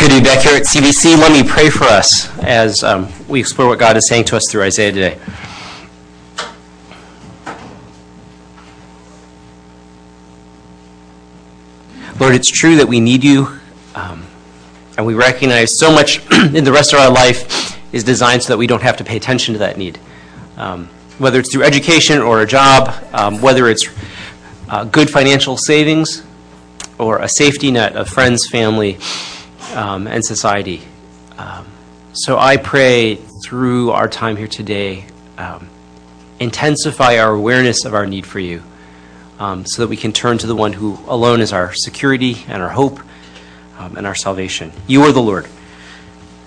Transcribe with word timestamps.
good 0.00 0.12
to 0.12 0.18
be 0.18 0.24
back 0.24 0.42
here 0.42 0.56
at 0.56 0.62
CBC. 0.62 1.18
Let 1.18 1.30
me 1.30 1.46
pray 1.46 1.68
for 1.68 1.84
us 1.84 2.34
as 2.38 2.82
um, 2.82 3.06
we 3.28 3.38
explore 3.38 3.68
what 3.68 3.78
God 3.78 3.98
is 3.98 4.08
saying 4.08 4.24
to 4.26 4.36
us 4.36 4.44
through 4.50 4.62
Isaiah 4.62 4.92
today. 4.92 5.18
Lord, 12.18 12.34
it's 12.34 12.50
true 12.50 12.76
that 12.76 12.88
we 12.88 12.98
need 12.98 13.22
you, 13.22 13.60
um, 13.94 14.24
and 14.96 15.04
we 15.04 15.12
recognize 15.12 15.78
so 15.78 15.92
much 15.92 16.26
in 16.32 16.64
the 16.64 16.72
rest 16.72 16.94
of 16.94 17.00
our 17.00 17.10
life 17.10 17.78
is 17.92 18.02
designed 18.02 18.42
so 18.42 18.54
that 18.54 18.58
we 18.58 18.66
don't 18.66 18.82
have 18.82 18.96
to 18.96 19.04
pay 19.04 19.18
attention 19.18 19.52
to 19.52 19.58
that 19.58 19.76
need. 19.76 19.98
Um, 20.56 20.86
whether 21.18 21.38
it's 21.38 21.52
through 21.52 21.64
education 21.64 22.20
or 22.20 22.40
a 22.40 22.46
job, 22.46 23.04
um, 23.12 23.42
whether 23.42 23.68
it's 23.68 23.86
uh, 24.70 24.84
good 24.84 25.10
financial 25.10 25.58
savings 25.58 26.24
or 26.98 27.18
a 27.18 27.28
safety 27.28 27.70
net 27.70 27.96
of 27.96 28.08
friends, 28.08 28.48
family, 28.48 28.98
um, 29.74 30.06
and 30.06 30.24
society. 30.24 30.82
Um, 31.38 31.66
so 32.12 32.38
I 32.38 32.56
pray 32.56 33.16
through 33.44 33.90
our 33.90 34.08
time 34.08 34.36
here 34.36 34.48
today, 34.48 35.04
um, 35.38 35.68
intensify 36.38 37.18
our 37.18 37.32
awareness 37.32 37.84
of 37.84 37.94
our 37.94 38.06
need 38.06 38.26
for 38.26 38.40
you 38.40 38.62
um, 39.38 39.64
so 39.64 39.82
that 39.82 39.88
we 39.88 39.96
can 39.96 40.12
turn 40.12 40.38
to 40.38 40.46
the 40.46 40.54
one 40.54 40.72
who 40.72 40.98
alone 41.06 41.40
is 41.40 41.52
our 41.52 41.72
security 41.72 42.44
and 42.48 42.62
our 42.62 42.68
hope 42.68 43.00
um, 43.78 43.96
and 43.96 44.06
our 44.06 44.14
salvation. 44.14 44.72
You 44.86 45.02
are 45.02 45.12
the 45.12 45.22
Lord. 45.22 45.48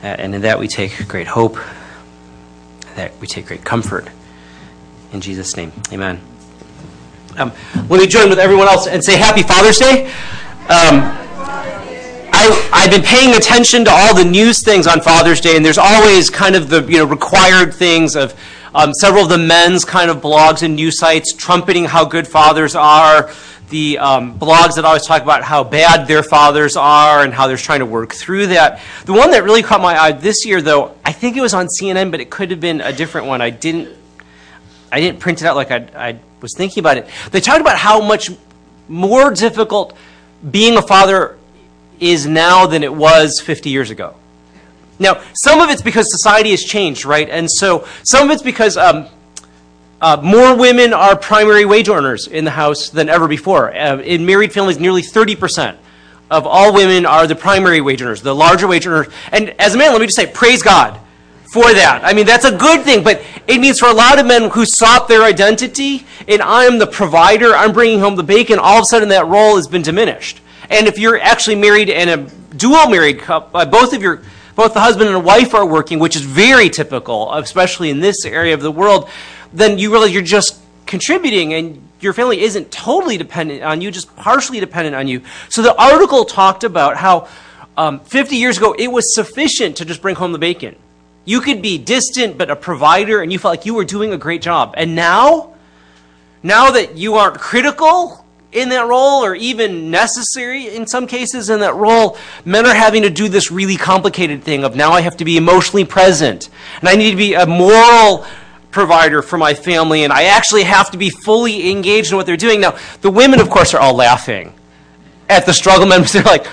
And 0.02 0.36
in 0.36 0.42
that 0.42 0.60
we 0.60 0.68
take 0.68 1.08
great 1.08 1.28
hope, 1.28 1.58
that 2.96 3.18
we 3.20 3.28
take 3.28 3.48
great 3.48 3.64
comfort. 3.64 4.10
In 5.14 5.22
Jesus' 5.22 5.56
name, 5.56 5.72
amen. 5.92 6.20
Um, 7.38 7.52
let 7.90 8.00
me 8.02 8.06
join 8.06 8.30
with 8.30 8.38
everyone 8.38 8.68
else 8.68 8.86
and 8.86 9.04
say 9.04 9.18
Happy 9.18 9.44
Father's 9.44 9.78
Day. 9.78 10.06
Um, 10.70 11.18
I, 12.46 12.70
I've 12.74 12.92
been 12.92 13.04
paying 13.04 13.36
attention 13.36 13.86
to 13.86 13.92
all 13.92 14.14
the 14.14 14.26
news 14.26 14.62
things 14.62 14.86
on 14.86 15.00
Father's 15.00 15.40
Day, 15.40 15.56
and 15.56 15.64
there's 15.64 15.78
always 15.78 16.30
kind 16.30 16.56
of 16.58 16.68
the 16.68 16.84
you 16.84 16.98
know 16.98 17.06
required 17.06 17.74
things 17.74 18.18
of 18.18 18.38
um, 18.76 18.94
several 18.94 19.24
of 19.24 19.30
the 19.30 19.38
men's 19.38 19.86
kind 19.86 20.12
of 20.12 20.18
blogs 20.18 20.62
and 20.62 20.76
news 20.76 21.00
sites 21.00 21.32
trumpeting 21.32 21.86
how 21.86 22.04
good 22.04 22.28
fathers 22.28 22.76
are. 22.76 23.32
The 23.70 23.98
um, 23.98 24.38
blogs 24.38 24.76
that 24.76 24.84
always 24.84 25.06
talk 25.06 25.22
about 25.22 25.42
how 25.42 25.64
bad 25.64 26.06
their 26.06 26.22
fathers 26.22 26.76
are 26.76 27.24
and 27.24 27.34
how 27.34 27.48
they're 27.48 27.56
trying 27.56 27.80
to 27.80 27.86
work 27.86 28.14
through 28.14 28.48
that. 28.48 28.82
The 29.06 29.14
one 29.14 29.32
that 29.32 29.46
really 29.46 29.64
caught 29.64 29.80
my 29.80 29.98
eye 29.98 30.12
this 30.12 30.46
year, 30.46 30.62
though, 30.62 30.98
I 31.06 31.14
think 31.14 31.38
it 31.38 31.42
was 31.42 31.54
on 31.54 31.68
CNN, 31.68 32.12
but 32.12 32.20
it 32.20 32.30
could 32.30 32.52
have 32.52 32.60
been 32.60 32.82
a 32.82 32.92
different 32.92 33.28
one. 33.28 33.42
I 33.42 33.52
didn't, 33.52 33.96
I 34.92 35.00
didn't 35.00 35.22
print 35.22 35.42
it 35.42 35.46
out 35.46 35.56
like 35.56 35.72
I, 35.72 35.88
I 35.96 36.20
was 36.42 36.54
thinking 36.58 36.82
about 36.82 36.98
it. 36.98 37.08
They 37.32 37.40
talked 37.40 37.62
about 37.62 37.78
how 37.78 38.02
much 38.02 38.32
more 38.90 39.32
difficult 39.32 39.96
being 40.52 40.76
a 40.76 40.82
father 40.82 41.38
is 42.04 42.28
now 42.28 42.66
than 42.66 42.84
it 42.84 42.94
was 42.94 43.40
50 43.40 43.70
years 43.70 43.90
ago. 43.90 44.16
Now, 45.00 45.22
some 45.34 45.60
of 45.60 45.70
it's 45.70 45.82
because 45.82 46.12
society 46.12 46.52
has 46.52 46.64
changed, 46.64 47.06
right? 47.06 47.30
And 47.30 47.50
so 47.50 47.88
some 48.04 48.30
of 48.30 48.32
it's 48.32 48.44
because 48.44 48.78
um, 48.78 49.08
uh, 50.02 50.20
more 50.22 50.56
women 50.56 50.94
are 50.94 51.16
primary 51.16 51.66
wage 51.66 51.90
earners 51.90 52.28
in 52.28 52.46
the 52.46 52.52
house 52.52 52.90
than 52.90 53.10
ever 53.10 53.28
before. 53.28 53.74
Uh, 53.74 54.00
in 54.00 54.26
married 54.26 54.54
families, 54.54 54.80
nearly 54.80 55.02
30% 55.02 55.78
of 56.30 56.46
all 56.46 56.74
women 56.74 57.06
are 57.06 57.26
the 57.26 57.36
primary 57.36 57.82
wage 57.82 58.02
earners, 58.02 58.22
the 58.22 58.36
larger 58.36 58.68
wage 58.68 58.86
earners. 58.86 59.12
And 59.32 59.50
as 59.60 59.76
a 59.76 59.78
man, 59.78 59.92
let 59.92 60.02
me 60.02 60.08
just 60.08 60.18
say, 60.18 60.28
praise 60.28 60.62
God 60.62 61.00
for 61.54 61.74
that. 61.74 62.02
I 62.04 62.14
mean, 62.14 62.26
that's 62.26 62.46
a 62.46 62.56
good 62.56 62.84
thing, 62.84 63.04
but 63.04 63.22
it 63.48 63.60
means 63.60 63.80
for 63.80 63.88
a 63.88 63.94
lot 63.94 64.20
of 64.20 64.26
men 64.26 64.50
who 64.50 64.66
sought 64.66 65.08
their 65.08 65.24
identity, 65.24 66.06
and 66.28 66.42
I'm 66.42 66.80
the 66.80 66.88
provider, 66.88 67.54
I'm 67.54 67.72
bringing 67.72 68.00
home 68.00 68.16
the 68.16 68.24
bacon, 68.24 68.60
all 68.60 68.80
of 68.80 68.84
a 68.84 68.86
sudden 68.86 69.10
that 69.10 69.28
role 69.28 69.56
has 69.56 69.68
been 69.68 69.84
diminished. 69.84 70.42
And 70.74 70.88
if 70.88 70.98
you're 70.98 71.20
actually 71.20 71.56
married 71.56 71.90
and 71.90 72.10
a 72.10 72.18
dual 72.56 72.90
married 72.90 73.20
couple, 73.20 73.60
uh, 73.60 73.66
both 73.66 73.94
of 73.94 74.02
your 74.02 74.24
both 74.56 74.74
the 74.74 74.80
husband 74.80 75.08
and 75.08 75.16
the 75.16 75.20
wife 75.20 75.54
are 75.54 75.66
working, 75.66 76.00
which 76.00 76.16
is 76.16 76.22
very 76.22 76.70
typical, 76.70 77.34
especially 77.34 77.90
in 77.90 78.00
this 78.00 78.26
area 78.26 78.54
of 78.54 78.62
the 78.62 78.72
world, 78.72 79.10
then 79.52 79.78
you 79.78 79.92
realize 79.92 80.14
you're 80.14 80.22
just 80.22 80.60
contributing 80.86 81.54
and 81.54 81.88
your 82.00 82.14
family 82.14 82.42
isn't 82.42 82.72
totally 82.72 83.18
dependent 83.18 83.64
on 83.64 83.82
you, 83.82 83.90
just 83.90 84.16
partially 84.16 84.60
dependent 84.60 84.96
on 84.96 85.08
you. 85.08 85.22
So 85.50 85.62
the 85.62 85.76
article 85.76 86.26
talked 86.26 86.64
about 86.64 86.98
how 86.98 87.28
um, 87.78 88.00
50 88.02 88.36
years 88.36 88.58
ago 88.58 88.76
it 88.78 88.92
was 88.92 89.16
sufficient 89.16 89.78
to 89.78 89.86
just 89.86 90.02
bring 90.02 90.16
home 90.16 90.32
the 90.32 90.40
bacon. 90.40 90.76
You 91.26 91.42
could 91.42 91.62
be 91.62 91.78
distant 91.78 92.38
but 92.38 92.52
a 92.52 92.56
provider 92.56 93.22
and 93.22 93.32
you 93.32 93.40
felt 93.40 93.54
like 93.54 93.66
you 93.66 93.74
were 93.74 93.86
doing 93.86 94.12
a 94.12 94.18
great 94.18 94.42
job. 94.42 94.76
And 94.78 94.96
now, 94.96 95.54
now 96.44 96.72
that 96.72 96.98
you 96.98 97.16
aren't 97.16 97.40
critical 97.40 98.23
in 98.54 98.70
that 98.70 98.88
role 98.88 99.24
or 99.24 99.36
even 99.36 99.92
necessary 99.92 100.76
in 100.76 100.88
some 100.88 101.08
cases 101.08 101.50
in 101.50 101.60
that 101.62 101.76
role, 101.76 102.18
men 102.46 102.66
are 102.66 102.74
having 102.74 103.04
to 103.04 103.10
do 103.10 103.28
this 103.28 103.52
really 103.52 103.78
complicated 103.78 104.44
thing 104.44 104.64
of 104.64 104.76
now 104.76 104.92
I 104.92 105.02
have 105.02 105.18
to 105.18 105.26
be 105.26 105.38
emotionally 105.38 105.86
present 105.86 106.50
and 106.80 106.90
I 106.90 106.96
need 106.96 107.12
to 107.12 107.18
be 107.18 107.34
a 107.34 107.46
moral 107.46 108.26
provider 108.72 109.22
for 109.22 109.38
my 109.38 109.54
family 109.54 110.04
and 110.04 110.12
I 110.12 110.24
actually 110.26 110.64
have 110.64 110.92
to 110.92 110.98
be 110.98 111.10
fully 111.10 111.72
engaged 111.72 112.12
in 112.12 112.18
what 112.18 112.26
they're 112.26 112.36
doing. 112.36 112.60
Now, 112.60 112.78
the 113.02 113.12
women, 113.12 113.40
of 113.40 113.50
course, 113.50 113.74
are 113.74 113.80
all 113.80 113.96
laughing 113.96 114.54
at 115.30 115.46
the 115.46 115.54
struggle 115.54 115.86
men. 115.86 116.04
They're 116.12 116.24
like, 116.24 116.48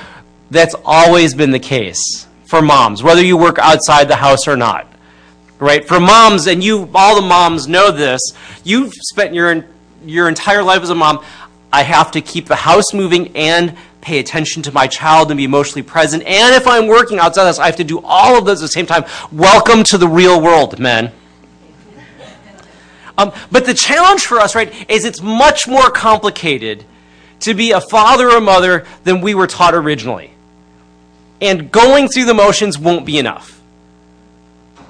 that's 0.51 0.75
always 0.85 1.35
been 1.35 1.51
the 1.51 1.59
case 1.59 2.27
for 2.45 2.61
moms, 2.61 3.03
whether 3.03 3.25
you 3.25 3.37
work 3.37 3.59
outside 3.59 4.09
the 4.09 4.17
house 4.17 4.49
or 4.49 4.57
not. 4.57 4.87
Right? 5.59 5.87
For 5.87 6.01
moms, 6.01 6.47
and 6.47 6.65
you, 6.65 6.89
all 6.95 7.21
the 7.21 7.27
moms 7.27 7.69
know 7.69 7.91
this, 7.91 8.33
you've 8.65 8.95
spent 8.95 9.35
your, 9.35 9.67
your 10.05 10.29
entire 10.29 10.63
life 10.63 10.83
as 10.83 10.91
a 10.91 10.95
mom 10.95 11.23
I 11.73 11.83
have 11.83 12.11
to 12.13 12.21
keep 12.21 12.47
the 12.47 12.57
house 12.57 12.93
moving 12.93 13.37
and 13.37 13.77
pay 14.01 14.19
attention 14.19 14.63
to 14.63 14.73
my 14.73 14.87
child 14.87 15.31
and 15.31 15.39
be 15.39 15.45
emotionally 15.45 15.83
present. 15.83 16.25
And 16.25 16.55
if 16.55 16.67
I'm 16.67 16.89
working 16.89 17.19
outside 17.19 17.43
of 17.43 17.49
this, 17.49 17.59
I 17.59 17.67
have 17.67 17.77
to 17.77 17.85
do 17.85 18.01
all 18.05 18.37
of 18.37 18.45
those 18.45 18.61
at 18.61 18.65
the 18.65 18.69
same 18.69 18.87
time. 18.87 19.05
Welcome 19.31 19.85
to 19.85 19.99
the 19.99 20.09
real 20.09 20.41
world, 20.41 20.79
men. 20.79 21.13
Um, 23.17 23.33
but 23.53 23.67
the 23.67 23.75
challenge 23.75 24.23
for 24.23 24.39
us, 24.39 24.55
right, 24.55 24.73
is 24.91 25.05
it's 25.05 25.21
much 25.21 25.69
more 25.69 25.91
complicated 25.91 26.85
to 27.41 27.55
be 27.55 27.73
a 27.73 27.81
father 27.81 28.31
or 28.31 28.41
mother 28.41 28.87
than 29.05 29.21
we 29.21 29.35
were 29.35 29.47
taught 29.47 29.75
originally. 29.75 30.33
And 31.41 31.71
going 31.71 32.09
through 32.09 32.25
the 32.25 32.35
motions 32.35 32.79
won't 32.79 33.07
be 33.07 33.19
enough. 33.19 33.61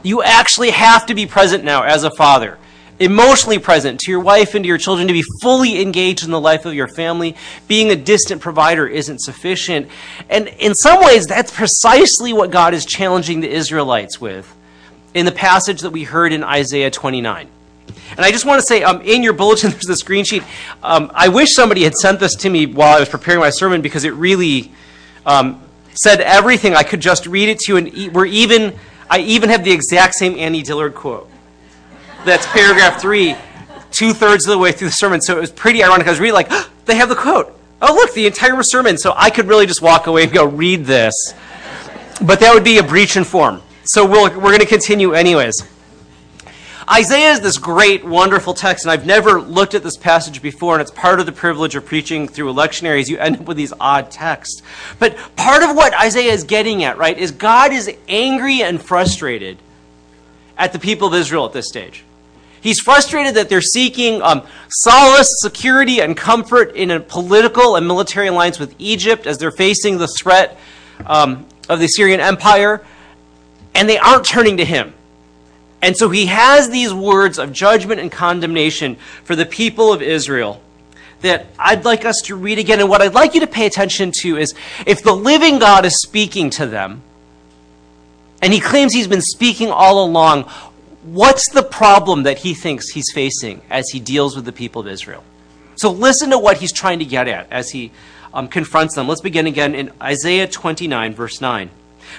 You 0.03 0.23
actually 0.23 0.71
have 0.71 1.07
to 1.07 1.15
be 1.15 1.27
present 1.27 1.65
now 1.65 1.83
as 1.83 2.05
a 2.05 2.11
father 2.11 2.59
emotionally 3.00 3.59
present 3.59 3.99
to 3.99 4.11
your 4.11 4.21
wife 4.21 4.55
and 4.55 4.62
to 4.62 4.69
your 4.69 4.78
children, 4.78 5.09
to 5.09 5.12
be 5.12 5.25
fully 5.41 5.81
engaged 5.81 6.22
in 6.22 6.31
the 6.31 6.41
life 6.41 6.66
of 6.66 6.75
your 6.75 6.87
family. 6.87 7.34
Being 7.66 7.91
a 7.91 7.97
distant 7.97 8.43
provider 8.43 8.87
isn't 8.87 9.21
sufficient. 9.21 9.88
And 10.28 10.49
in 10.59 10.75
some 10.75 11.03
ways, 11.03 11.27
that's 11.27 11.50
precisely 11.50 12.33
what 12.33 12.50
God 12.50 12.75
is 12.75 12.84
challenging 12.84 13.41
the 13.41 13.50
Israelites 13.50 14.21
with 14.21 14.55
in 15.15 15.25
the 15.25 15.33
passage 15.33 15.81
that 15.81 15.91
we 15.91 16.05
heard 16.05 16.33
in 16.33 16.44
Isaiah 16.44 16.91
29. 16.91 17.49
And 18.11 18.21
I 18.21 18.31
just 18.31 18.44
want 18.44 18.61
to 18.61 18.66
say, 18.66 18.83
um, 18.83 19.00
in 19.00 19.22
your 19.22 19.32
bulletin, 19.32 19.71
there's 19.71 19.87
the 19.87 19.97
screen 19.97 20.25
sheet. 20.25 20.43
Um, 20.82 21.11
I 21.15 21.28
wish 21.28 21.55
somebody 21.55 21.82
had 21.84 21.94
sent 21.94 22.21
this 22.21 22.34
to 22.37 22.50
me 22.50 22.67
while 22.67 22.97
I 22.97 23.00
was 23.00 23.09
preparing 23.09 23.41
my 23.41 23.50
sermon 23.50 23.81
because 23.81 24.05
it 24.05 24.12
really 24.12 24.71
um, 25.25 25.61
said 25.94 26.21
everything. 26.21 26.75
I 26.75 26.82
could 26.82 27.00
just 27.00 27.27
read 27.27 27.49
it 27.49 27.61
to 27.61 27.72
you, 27.72 27.77
and 27.78 28.15
we're 28.15 28.27
even, 28.27 28.78
I 29.09 29.21
even 29.21 29.49
have 29.49 29.65
the 29.65 29.72
exact 29.72 30.15
same 30.15 30.37
Annie 30.37 30.62
Dillard 30.62 30.94
quote 30.94 31.30
that's 32.25 32.47
paragraph 32.47 33.00
three, 33.00 33.36
two 33.91 34.12
thirds 34.12 34.47
of 34.47 34.53
the 34.53 34.58
way 34.58 34.72
through 34.72 34.88
the 34.88 34.94
sermon. 34.94 35.20
So 35.20 35.36
it 35.36 35.41
was 35.41 35.50
pretty 35.50 35.82
ironic. 35.82 36.06
I 36.06 36.10
was 36.10 36.20
reading, 36.20 36.34
like, 36.34 36.48
oh, 36.50 36.70
they 36.86 36.97
have 36.97 37.08
the 37.08 37.16
quote. 37.16 37.56
Oh, 37.82 37.94
look, 37.94 38.12
the 38.14 38.26
entire 38.26 38.62
sermon. 38.62 38.98
So 38.98 39.14
I 39.16 39.31
could 39.31 39.47
really 39.47 39.66
just 39.66 39.81
walk 39.81 40.06
away 40.06 40.25
and 40.25 40.32
go 40.32 40.44
read 40.44 40.84
this. 40.84 41.34
But 42.20 42.41
that 42.41 42.53
would 42.53 42.64
be 42.64 42.78
a 42.78 42.82
breach 42.82 43.16
in 43.16 43.25
form. 43.25 43.62
So 43.84 44.04
we 44.04 44.12
we 44.12 44.25
are 44.25 44.31
going 44.31 44.60
to 44.60 44.66
continue 44.66 45.14
anyways. 45.14 45.66
Isaiah 46.92 47.31
is 47.31 47.41
this 47.41 47.56
great, 47.56 48.04
wonderful 48.04 48.52
text, 48.52 48.84
and 48.84 48.91
I've 48.91 49.06
never 49.06 49.41
looked 49.41 49.75
at 49.75 49.84
this 49.84 49.97
passage 49.97 50.42
before, 50.42 50.75
and 50.75 50.82
it's 50.82 50.91
part 50.91 51.20
of 51.20 51.26
the 51.26 51.32
privilege 51.32 51.76
of 51.76 51.87
preaching 51.87 52.26
through 52.26 52.52
lectionaries. 52.52 53.08
You 53.08 53.16
end 53.19 53.37
up 53.37 53.47
with 53.47 53.56
these 53.56 53.72
odd 53.78 54.10
texts. 54.10 54.62
But 54.98 55.16
part 55.37 55.62
of 55.62 55.76
what 55.76 55.94
Isaiah 55.94 56.32
is 56.32 56.43
getting 56.43 56.82
at, 56.82 56.99
right, 56.99 57.16
is 57.16 57.31
God 57.31 57.73
is 57.73 57.88
angry 58.08 58.62
and 58.62 58.82
frustrated 58.82 59.58
at 60.58 60.73
the 60.73 60.81
people 60.81 61.08
of 61.08 61.14
Israel 61.14 61.46
at 61.46 61.52
this 61.52 61.69
stage. 61.69 62.02
He's 62.61 62.81
frustrated 62.81 63.35
that 63.37 63.49
they're 63.49 63.61
seeking 63.61 64.21
um, 64.23 64.47
solace, 64.69 65.41
security, 65.41 66.01
and 66.01 66.17
comfort 66.17 66.77
in 66.77 66.91
a 66.91 67.01
political 67.01 67.77
and 67.77 67.87
military 67.87 68.27
alliance 68.27 68.59
with 68.59 68.75
Egypt 68.79 69.27
as 69.27 69.39
they're 69.39 69.51
facing 69.51 69.99
the 69.99 70.09
threat 70.09 70.59
um, 71.07 71.47
of 71.69 71.79
the 71.79 71.87
Assyrian 71.87 72.21
Empire, 72.21 72.85
and 73.75 73.89
they 73.89 73.99
aren't 73.99 74.27
turning 74.27 74.59
to 74.59 74.65
him. 74.65 74.93
And 75.83 75.97
so 75.97 76.11
he 76.11 76.27
has 76.27 76.69
these 76.69 76.93
words 76.93 77.39
of 77.39 77.53
judgment 77.53 78.01
and 78.01 78.12
condemnation 78.12 78.97
for 79.25 79.35
the 79.35 79.47
people 79.47 79.93
of 79.93 80.03
Israel 80.03 80.61
that 81.23 81.47
I'd 81.59 81.85
like 81.85 82.05
us 82.05 82.21
to 82.25 82.37
read 82.37 82.59
again. 82.59 82.81
And 82.81 82.89
what 82.89 83.03
I'd 83.03 83.15
like 83.15 83.35
you 83.35 83.41
to 83.41 83.47
pay 83.47 83.67
attention 83.67 84.12
to 84.21 84.37
is 84.37 84.55
if 84.87 85.03
the 85.03 85.12
living 85.15 85.59
God 85.59 85.85
is 85.85 86.01
speaking 86.01 86.51
to 86.51 86.67
them, 86.67 87.03
and 88.43 88.53
he 88.53 88.61
claims 88.61 88.93
he's 88.93 89.09
been 89.09 89.21
speaking 89.21 89.71
all 89.71 90.05
along, 90.05 90.51
what's 91.02 91.49
the 91.49 91.62
problem 91.62 92.25
that 92.25 92.38
he 92.38 92.55
thinks 92.55 92.91
he's 92.91 93.11
facing 93.12 93.62
as 93.70 93.88
he 93.91 94.00
deals 94.00 94.37
with 94.37 94.44
the 94.44 94.52
people 94.52 94.82
of 94.82 94.88
Israel? 94.88 95.25
So 95.76 95.91
listen 95.91 96.31
to 96.31 96.38
what 96.38 96.58
he's 96.58 96.73
trying 96.73 96.99
to 96.99 97.05
get 97.05 97.26
at 97.29 97.50
as 97.50 97.70
he 97.70 97.91
um, 98.35 98.49
confronts 98.49 98.94
them. 98.94 99.08
Let's 99.08 99.20
begin 99.20 99.47
again 99.47 99.75
in 99.75 99.93
Isaiah 100.00 100.47
29, 100.47 101.14
verse 101.14 101.41
9. 101.41 101.70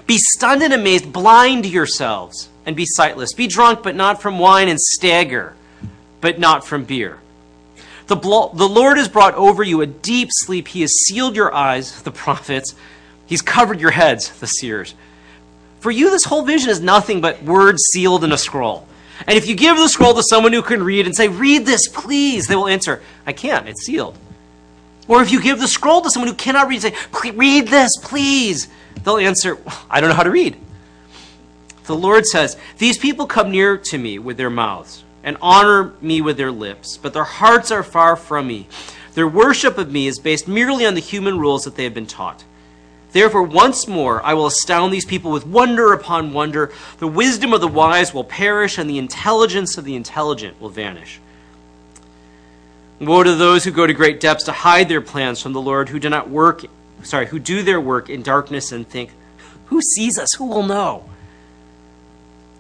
Be 0.07 0.17
stunned 0.17 0.63
and 0.63 0.73
amazed, 0.73 1.11
blind 1.11 1.65
yourselves, 1.65 2.49
and 2.65 2.75
be 2.75 2.85
sightless. 2.85 3.33
Be 3.33 3.47
drunk, 3.47 3.83
but 3.83 3.95
not 3.95 4.21
from 4.21 4.39
wine, 4.39 4.67
and 4.67 4.79
stagger, 4.79 5.53
but 6.21 6.39
not 6.39 6.65
from 6.65 6.85
beer. 6.85 7.19
The, 8.07 8.15
blo- 8.15 8.51
the 8.53 8.67
Lord 8.67 8.97
has 8.97 9.07
brought 9.07 9.35
over 9.35 9.63
you 9.63 9.81
a 9.81 9.85
deep 9.85 10.29
sleep. 10.31 10.69
He 10.69 10.81
has 10.81 10.91
sealed 10.91 11.35
your 11.35 11.53
eyes, 11.53 12.01
the 12.03 12.11
prophets. 12.11 12.75
He's 13.25 13.41
covered 13.41 13.79
your 13.79 13.91
heads, 13.91 14.39
the 14.39 14.47
seers. 14.47 14.95
For 15.81 15.89
you, 15.89 16.11
this 16.11 16.23
whole 16.23 16.43
vision 16.43 16.69
is 16.69 16.79
nothing 16.79 17.21
but 17.21 17.41
words 17.43 17.83
sealed 17.91 18.23
in 18.23 18.31
a 18.31 18.37
scroll. 18.37 18.87
And 19.25 19.35
if 19.35 19.47
you 19.47 19.55
give 19.55 19.77
the 19.77 19.89
scroll 19.89 20.13
to 20.13 20.21
someone 20.21 20.53
who 20.53 20.61
can 20.61 20.83
read 20.83 21.07
and 21.07 21.15
say, 21.15 21.27
Read 21.27 21.65
this, 21.65 21.87
please, 21.87 22.47
they 22.47 22.55
will 22.55 22.67
answer, 22.67 23.01
I 23.25 23.33
can't, 23.33 23.67
it's 23.67 23.83
sealed. 23.83 24.15
Or 25.07 25.23
if 25.23 25.31
you 25.31 25.41
give 25.41 25.59
the 25.59 25.67
scroll 25.67 26.01
to 26.01 26.11
someone 26.11 26.29
who 26.29 26.35
cannot 26.35 26.67
read 26.67 26.83
and 26.85 26.93
say, 26.93 27.31
Read 27.31 27.67
this, 27.67 27.97
please, 27.97 28.67
they'll 29.03 29.17
answer, 29.17 29.57
I 29.89 29.99
don't 29.99 30.11
know 30.11 30.15
how 30.15 30.23
to 30.23 30.31
read. 30.31 30.55
The 31.85 31.95
Lord 31.95 32.27
says, 32.27 32.57
These 32.77 32.99
people 32.99 33.25
come 33.25 33.49
near 33.49 33.75
to 33.75 33.97
me 33.97 34.19
with 34.19 34.37
their 34.37 34.51
mouths 34.51 35.03
and 35.23 35.35
honor 35.41 35.93
me 35.99 36.21
with 36.21 36.37
their 36.37 36.51
lips, 36.51 36.95
but 36.95 37.13
their 37.13 37.23
hearts 37.23 37.71
are 37.71 37.83
far 37.83 38.15
from 38.15 38.47
me. 38.47 38.67
Their 39.15 39.27
worship 39.27 39.79
of 39.79 39.91
me 39.91 40.05
is 40.05 40.19
based 40.19 40.47
merely 40.47 40.85
on 40.85 40.93
the 40.93 41.01
human 41.01 41.39
rules 41.39 41.63
that 41.63 41.75
they 41.75 41.85
have 41.85 41.93
been 41.95 42.05
taught. 42.05 42.43
Therefore, 43.11 43.43
once 43.43 43.87
more, 43.87 44.23
I 44.23 44.33
will 44.33 44.45
astound 44.45 44.91
these 44.91 45.05
people 45.05 45.31
with 45.31 45.45
wonder 45.45 45.91
upon 45.91 46.33
wonder. 46.33 46.71
The 46.99 47.07
wisdom 47.07 47.53
of 47.53 47.59
the 47.59 47.67
wise 47.67 48.13
will 48.13 48.23
perish, 48.23 48.77
and 48.77 48.89
the 48.89 48.97
intelligence 48.97 49.77
of 49.77 49.83
the 49.83 49.95
intelligent 49.95 50.61
will 50.61 50.69
vanish. 50.69 51.19
Woe 53.01 53.23
to 53.23 53.35
those 53.35 53.63
who 53.63 53.71
go 53.71 53.85
to 53.85 53.93
great 53.93 54.19
depths 54.19 54.45
to 54.45 54.51
hide 54.51 54.87
their 54.87 55.01
plans 55.01 55.41
from 55.41 55.53
the 55.53 55.61
Lord, 55.61 55.89
who 55.89 55.99
do 55.99 56.09
not 56.09 56.29
work, 56.29 56.63
sorry, 57.03 57.25
who 57.25 57.39
do 57.39 57.63
their 57.63 57.81
work 57.81 58.09
in 58.09 58.21
darkness 58.21 58.71
and 58.71 58.87
think, 58.87 59.11
Who 59.65 59.81
sees 59.81 60.17
us? 60.17 60.33
Who 60.35 60.45
will 60.45 60.63
know? 60.63 61.03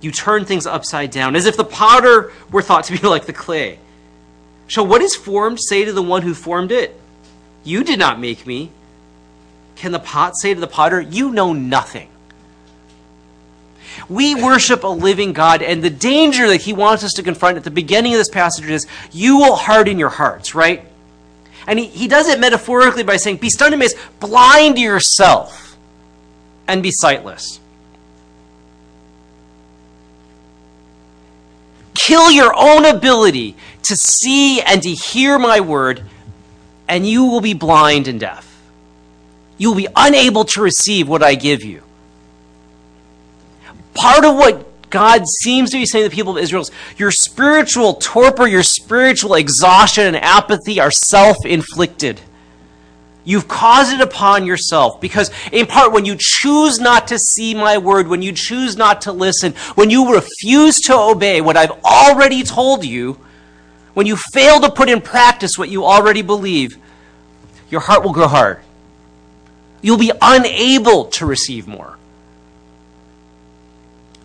You 0.01 0.11
turn 0.11 0.45
things 0.45 0.65
upside 0.65 1.11
down, 1.11 1.35
as 1.35 1.45
if 1.45 1.55
the 1.55 1.63
potter 1.63 2.33
were 2.51 2.63
thought 2.63 2.85
to 2.85 2.99
be 2.99 3.07
like 3.07 3.25
the 3.25 3.33
clay. 3.33 3.79
Shall 4.67 4.87
what 4.87 5.01
is 5.01 5.15
formed 5.15 5.59
say 5.61 5.85
to 5.85 5.93
the 5.93 6.01
one 6.01 6.23
who 6.23 6.33
formed 6.33 6.71
it, 6.71 6.99
You 7.63 7.83
did 7.83 7.99
not 7.99 8.19
make 8.19 8.45
me? 8.45 8.71
Can 9.81 9.91
the 9.91 9.99
pot 9.99 10.37
say 10.37 10.53
to 10.53 10.59
the 10.59 10.67
potter, 10.67 11.01
You 11.01 11.31
know 11.31 11.53
nothing? 11.53 12.07
We 14.07 14.35
worship 14.35 14.83
a 14.83 14.87
living 14.87 15.33
God, 15.33 15.63
and 15.63 15.83
the 15.83 15.89
danger 15.89 16.47
that 16.49 16.61
he 16.61 16.71
wants 16.71 17.03
us 17.03 17.13
to 17.13 17.23
confront 17.23 17.57
at 17.57 17.63
the 17.63 17.71
beginning 17.71 18.13
of 18.13 18.19
this 18.19 18.29
passage 18.29 18.69
is 18.69 18.85
you 19.11 19.37
will 19.37 19.55
harden 19.55 19.97
your 19.97 20.09
hearts, 20.09 20.53
right? 20.53 20.85
And 21.65 21.79
he, 21.79 21.87
he 21.87 22.07
does 22.07 22.29
it 22.29 22.39
metaphorically 22.39 23.01
by 23.01 23.17
saying, 23.17 23.37
Be 23.37 23.49
stunned 23.49 23.73
amazed, 23.73 23.97
blind 24.19 24.77
yourself, 24.77 25.75
and 26.67 26.83
be 26.83 26.91
sightless. 26.91 27.59
Kill 31.95 32.29
your 32.29 32.53
own 32.55 32.85
ability 32.85 33.55
to 33.81 33.95
see 33.95 34.61
and 34.61 34.83
to 34.83 34.91
hear 34.91 35.39
my 35.39 35.59
word, 35.59 36.03
and 36.87 37.07
you 37.07 37.25
will 37.25 37.41
be 37.41 37.55
blind 37.55 38.07
and 38.07 38.19
deaf. 38.19 38.50
You 39.61 39.69
will 39.69 39.77
be 39.77 39.87
unable 39.95 40.43
to 40.45 40.61
receive 40.63 41.07
what 41.07 41.21
I 41.21 41.35
give 41.35 41.63
you. 41.63 41.83
Part 43.93 44.25
of 44.25 44.33
what 44.33 44.89
God 44.89 45.27
seems 45.27 45.69
to 45.69 45.77
be 45.77 45.85
saying 45.85 46.05
to 46.05 46.09
the 46.09 46.15
people 46.15 46.35
of 46.35 46.43
Israel 46.43 46.63
is 46.63 46.71
your 46.97 47.11
spiritual 47.11 47.93
torpor, 47.93 48.47
your 48.47 48.63
spiritual 48.63 49.35
exhaustion 49.35 50.07
and 50.07 50.15
apathy 50.15 50.79
are 50.79 50.89
self 50.89 51.45
inflicted. 51.45 52.19
You've 53.23 53.47
caused 53.47 53.93
it 53.93 54.01
upon 54.01 54.47
yourself 54.47 54.99
because, 54.99 55.29
in 55.51 55.67
part, 55.67 55.91
when 55.91 56.05
you 56.05 56.15
choose 56.17 56.79
not 56.79 57.09
to 57.09 57.19
see 57.19 57.53
my 57.53 57.77
word, 57.77 58.07
when 58.07 58.23
you 58.23 58.31
choose 58.31 58.75
not 58.75 59.01
to 59.01 59.11
listen, 59.11 59.53
when 59.75 59.91
you 59.91 60.11
refuse 60.11 60.81
to 60.87 60.97
obey 60.97 61.39
what 61.39 61.55
I've 61.55 61.83
already 61.85 62.41
told 62.41 62.83
you, 62.83 63.19
when 63.93 64.07
you 64.07 64.15
fail 64.15 64.59
to 64.61 64.71
put 64.71 64.89
in 64.89 65.01
practice 65.01 65.55
what 65.55 65.69
you 65.69 65.85
already 65.85 66.23
believe, 66.23 66.79
your 67.69 67.81
heart 67.81 68.03
will 68.03 68.11
grow 68.11 68.27
hard. 68.27 68.59
You'll 69.81 69.97
be 69.97 70.11
unable 70.21 71.05
to 71.05 71.25
receive 71.25 71.67
more. 71.67 71.97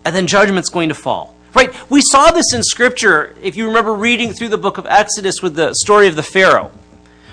And 0.05 0.15
then 0.15 0.27
judgment's 0.27 0.69
going 0.69 0.89
to 0.89 0.95
fall. 0.95 1.35
Right? 1.53 1.73
We 1.89 2.01
saw 2.01 2.31
this 2.31 2.53
in 2.53 2.61
Scripture, 2.63 3.35
if 3.41 3.55
you 3.55 3.67
remember 3.67 3.93
reading 3.93 4.33
through 4.33 4.49
the 4.49 4.57
book 4.57 4.77
of 4.77 4.85
Exodus 4.85 5.41
with 5.41 5.55
the 5.55 5.73
story 5.73 6.07
of 6.07 6.15
the 6.15 6.23
Pharaoh. 6.23 6.71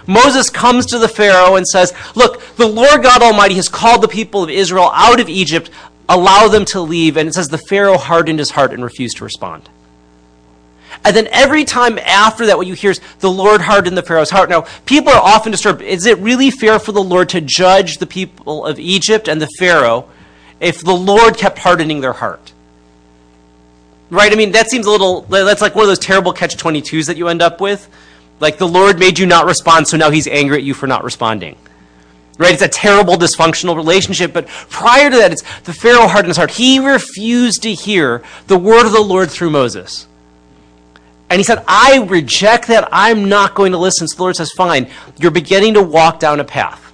Moses 0.06 0.50
comes 0.50 0.86
to 0.86 0.98
the 0.98 1.08
Pharaoh 1.08 1.56
and 1.56 1.66
says, 1.66 1.92
Look, 2.14 2.42
the 2.56 2.66
Lord 2.66 3.02
God 3.02 3.22
Almighty 3.22 3.54
has 3.54 3.68
called 3.68 4.02
the 4.02 4.08
people 4.08 4.42
of 4.42 4.50
Israel 4.50 4.90
out 4.94 5.20
of 5.20 5.28
Egypt. 5.28 5.70
Allow 6.08 6.48
them 6.48 6.64
to 6.66 6.80
leave. 6.80 7.16
And 7.16 7.28
it 7.28 7.34
says 7.34 7.48
the 7.48 7.58
Pharaoh 7.58 7.96
hardened 7.96 8.38
his 8.38 8.50
heart 8.50 8.72
and 8.72 8.84
refused 8.84 9.18
to 9.18 9.24
respond. 9.24 9.68
And 11.04 11.14
then 11.14 11.28
every 11.32 11.64
time 11.64 11.98
after 11.98 12.46
that, 12.46 12.56
what 12.56 12.66
you 12.66 12.72
hear 12.72 12.90
is 12.92 13.00
the 13.20 13.30
Lord 13.30 13.60
hardened 13.60 13.96
the 13.96 14.02
Pharaoh's 14.02 14.30
heart. 14.30 14.48
Now, 14.48 14.62
people 14.86 15.12
are 15.12 15.20
often 15.20 15.52
disturbed. 15.52 15.82
Is 15.82 16.06
it 16.06 16.18
really 16.18 16.50
fair 16.50 16.78
for 16.78 16.92
the 16.92 17.02
Lord 17.02 17.28
to 17.30 17.42
judge 17.42 17.98
the 17.98 18.06
people 18.06 18.64
of 18.64 18.80
Egypt 18.80 19.28
and 19.28 19.40
the 19.40 19.48
Pharaoh 19.58 20.08
if 20.60 20.80
the 20.80 20.94
Lord 20.94 21.36
kept 21.36 21.58
hardening 21.58 22.00
their 22.00 22.14
heart? 22.14 22.52
Right? 24.08 24.32
I 24.32 24.34
mean, 24.34 24.52
that 24.52 24.70
seems 24.70 24.86
a 24.86 24.90
little, 24.90 25.22
that's 25.22 25.60
like 25.60 25.74
one 25.74 25.84
of 25.84 25.88
those 25.88 25.98
terrible 25.98 26.32
catch 26.32 26.56
22s 26.56 27.06
that 27.06 27.18
you 27.18 27.28
end 27.28 27.42
up 27.42 27.60
with. 27.60 27.88
Like 28.40 28.56
the 28.56 28.68
Lord 28.68 28.98
made 28.98 29.18
you 29.18 29.26
not 29.26 29.44
respond, 29.44 29.86
so 29.86 29.98
now 29.98 30.10
he's 30.10 30.26
angry 30.26 30.56
at 30.58 30.62
you 30.62 30.72
for 30.72 30.86
not 30.86 31.04
responding. 31.04 31.56
Right? 32.38 32.52
It's 32.52 32.62
a 32.62 32.68
terrible 32.68 33.14
dysfunctional 33.16 33.76
relationship. 33.76 34.32
But 34.32 34.46
prior 34.46 35.10
to 35.10 35.16
that, 35.18 35.32
it's 35.32 35.42
the 35.60 35.74
Pharaoh 35.74 36.08
hardened 36.08 36.28
his 36.28 36.36
heart. 36.38 36.52
He 36.52 36.78
refused 36.78 37.62
to 37.62 37.74
hear 37.74 38.22
the 38.46 38.58
word 38.58 38.86
of 38.86 38.92
the 38.92 39.02
Lord 39.02 39.30
through 39.30 39.50
Moses. 39.50 40.06
And 41.30 41.40
he 41.40 41.44
said, 41.44 41.64
I 41.66 42.04
reject 42.08 42.68
that. 42.68 42.88
I'm 42.92 43.28
not 43.28 43.54
going 43.54 43.72
to 43.72 43.78
listen. 43.78 44.06
So 44.06 44.16
the 44.16 44.22
Lord 44.22 44.36
says, 44.36 44.52
Fine, 44.52 44.90
you're 45.18 45.30
beginning 45.30 45.74
to 45.74 45.82
walk 45.82 46.20
down 46.20 46.38
a 46.40 46.44
path. 46.44 46.92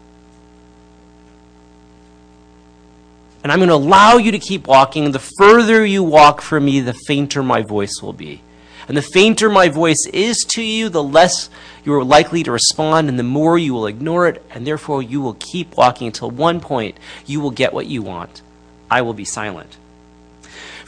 And 3.42 3.50
I'm 3.50 3.58
going 3.58 3.68
to 3.68 3.74
allow 3.74 4.16
you 4.16 4.32
to 4.32 4.38
keep 4.38 4.66
walking. 4.66 5.10
The 5.12 5.18
further 5.18 5.84
you 5.84 6.02
walk 6.02 6.42
from 6.42 6.66
me, 6.66 6.80
the 6.80 6.94
fainter 7.06 7.42
my 7.42 7.62
voice 7.62 8.00
will 8.02 8.12
be. 8.12 8.42
And 8.86 8.96
the 8.96 9.02
fainter 9.02 9.48
my 9.48 9.68
voice 9.68 10.04
is 10.12 10.44
to 10.50 10.62
you, 10.62 10.88
the 10.88 11.02
less 11.02 11.48
you 11.84 11.94
are 11.94 12.04
likely 12.04 12.42
to 12.42 12.52
respond, 12.52 13.08
and 13.08 13.18
the 13.18 13.22
more 13.22 13.56
you 13.56 13.72
will 13.72 13.86
ignore 13.86 14.26
it, 14.26 14.44
and 14.50 14.66
therefore 14.66 15.02
you 15.02 15.20
will 15.20 15.36
keep 15.38 15.76
walking 15.76 16.08
until 16.08 16.30
one 16.30 16.60
point 16.60 16.98
you 17.24 17.40
will 17.40 17.50
get 17.50 17.72
what 17.72 17.86
you 17.86 18.02
want. 18.02 18.42
I 18.90 19.02
will 19.02 19.14
be 19.14 19.24
silent. 19.24 19.76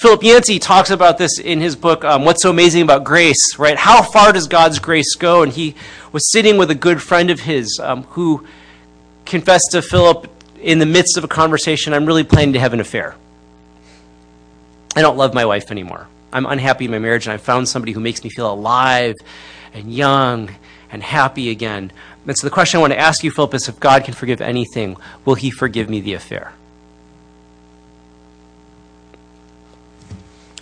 Philip 0.03 0.25
Yancey 0.25 0.59
talks 0.59 0.91
about 0.91 1.17
this 1.17 1.39
in 1.39 1.61
his 1.61 1.77
book, 1.77 2.05
um, 2.05 2.25
What's 2.25 2.43
So 2.43 2.51
Amazing 2.51 2.83
About 2.83 3.05
Grace, 3.05 3.57
right? 3.57 3.79
How 3.79 4.03
far 4.03 4.33
does 4.33 4.49
God's 4.49 4.81
grace 4.81 5.15
go? 5.15 5.45
And 5.45 5.53
he 5.53 5.77
was 6.11 6.29
sitting 6.33 6.57
with 6.57 6.73
a 6.73 6.75
good 6.75 7.01
friend 7.01 7.31
of 7.31 7.39
his 7.39 7.79
um, 7.81 8.03
who 8.03 8.45
confessed 9.25 9.69
to 9.71 9.81
Philip 9.81 10.29
in 10.61 10.81
the 10.81 10.87
midst 10.87 11.17
of 11.17 11.23
a 11.23 11.29
conversation, 11.29 11.95
I'm 11.95 12.05
really 12.05 12.25
planning 12.25 12.55
to 12.55 12.59
have 12.59 12.73
an 12.73 12.81
affair. 12.81 13.15
I 14.97 15.03
don't 15.03 15.17
love 15.17 15.35
my 15.35 15.45
wife 15.45 15.71
anymore. 15.71 16.09
I'm 16.33 16.47
unhappy 16.47 16.87
in 16.87 16.91
my 16.91 16.99
marriage, 16.99 17.29
and 17.29 17.33
I 17.33 17.37
found 17.37 17.69
somebody 17.69 17.93
who 17.93 18.01
makes 18.01 18.25
me 18.25 18.31
feel 18.31 18.53
alive 18.53 19.15
and 19.73 19.95
young 19.95 20.51
and 20.91 21.01
happy 21.01 21.49
again. 21.51 21.93
And 22.27 22.37
so 22.37 22.45
the 22.45 22.51
question 22.51 22.79
I 22.79 22.81
want 22.81 22.93
to 22.93 22.99
ask 22.99 23.23
you, 23.23 23.31
Philip, 23.31 23.55
is 23.55 23.69
if 23.69 23.79
God 23.79 24.03
can 24.03 24.15
forgive 24.15 24.41
anything, 24.41 24.97
will 25.25 25.37
he 25.37 25.53
forgive 25.53 25.89
me 25.89 26.01
the 26.01 26.15
affair? 26.15 26.55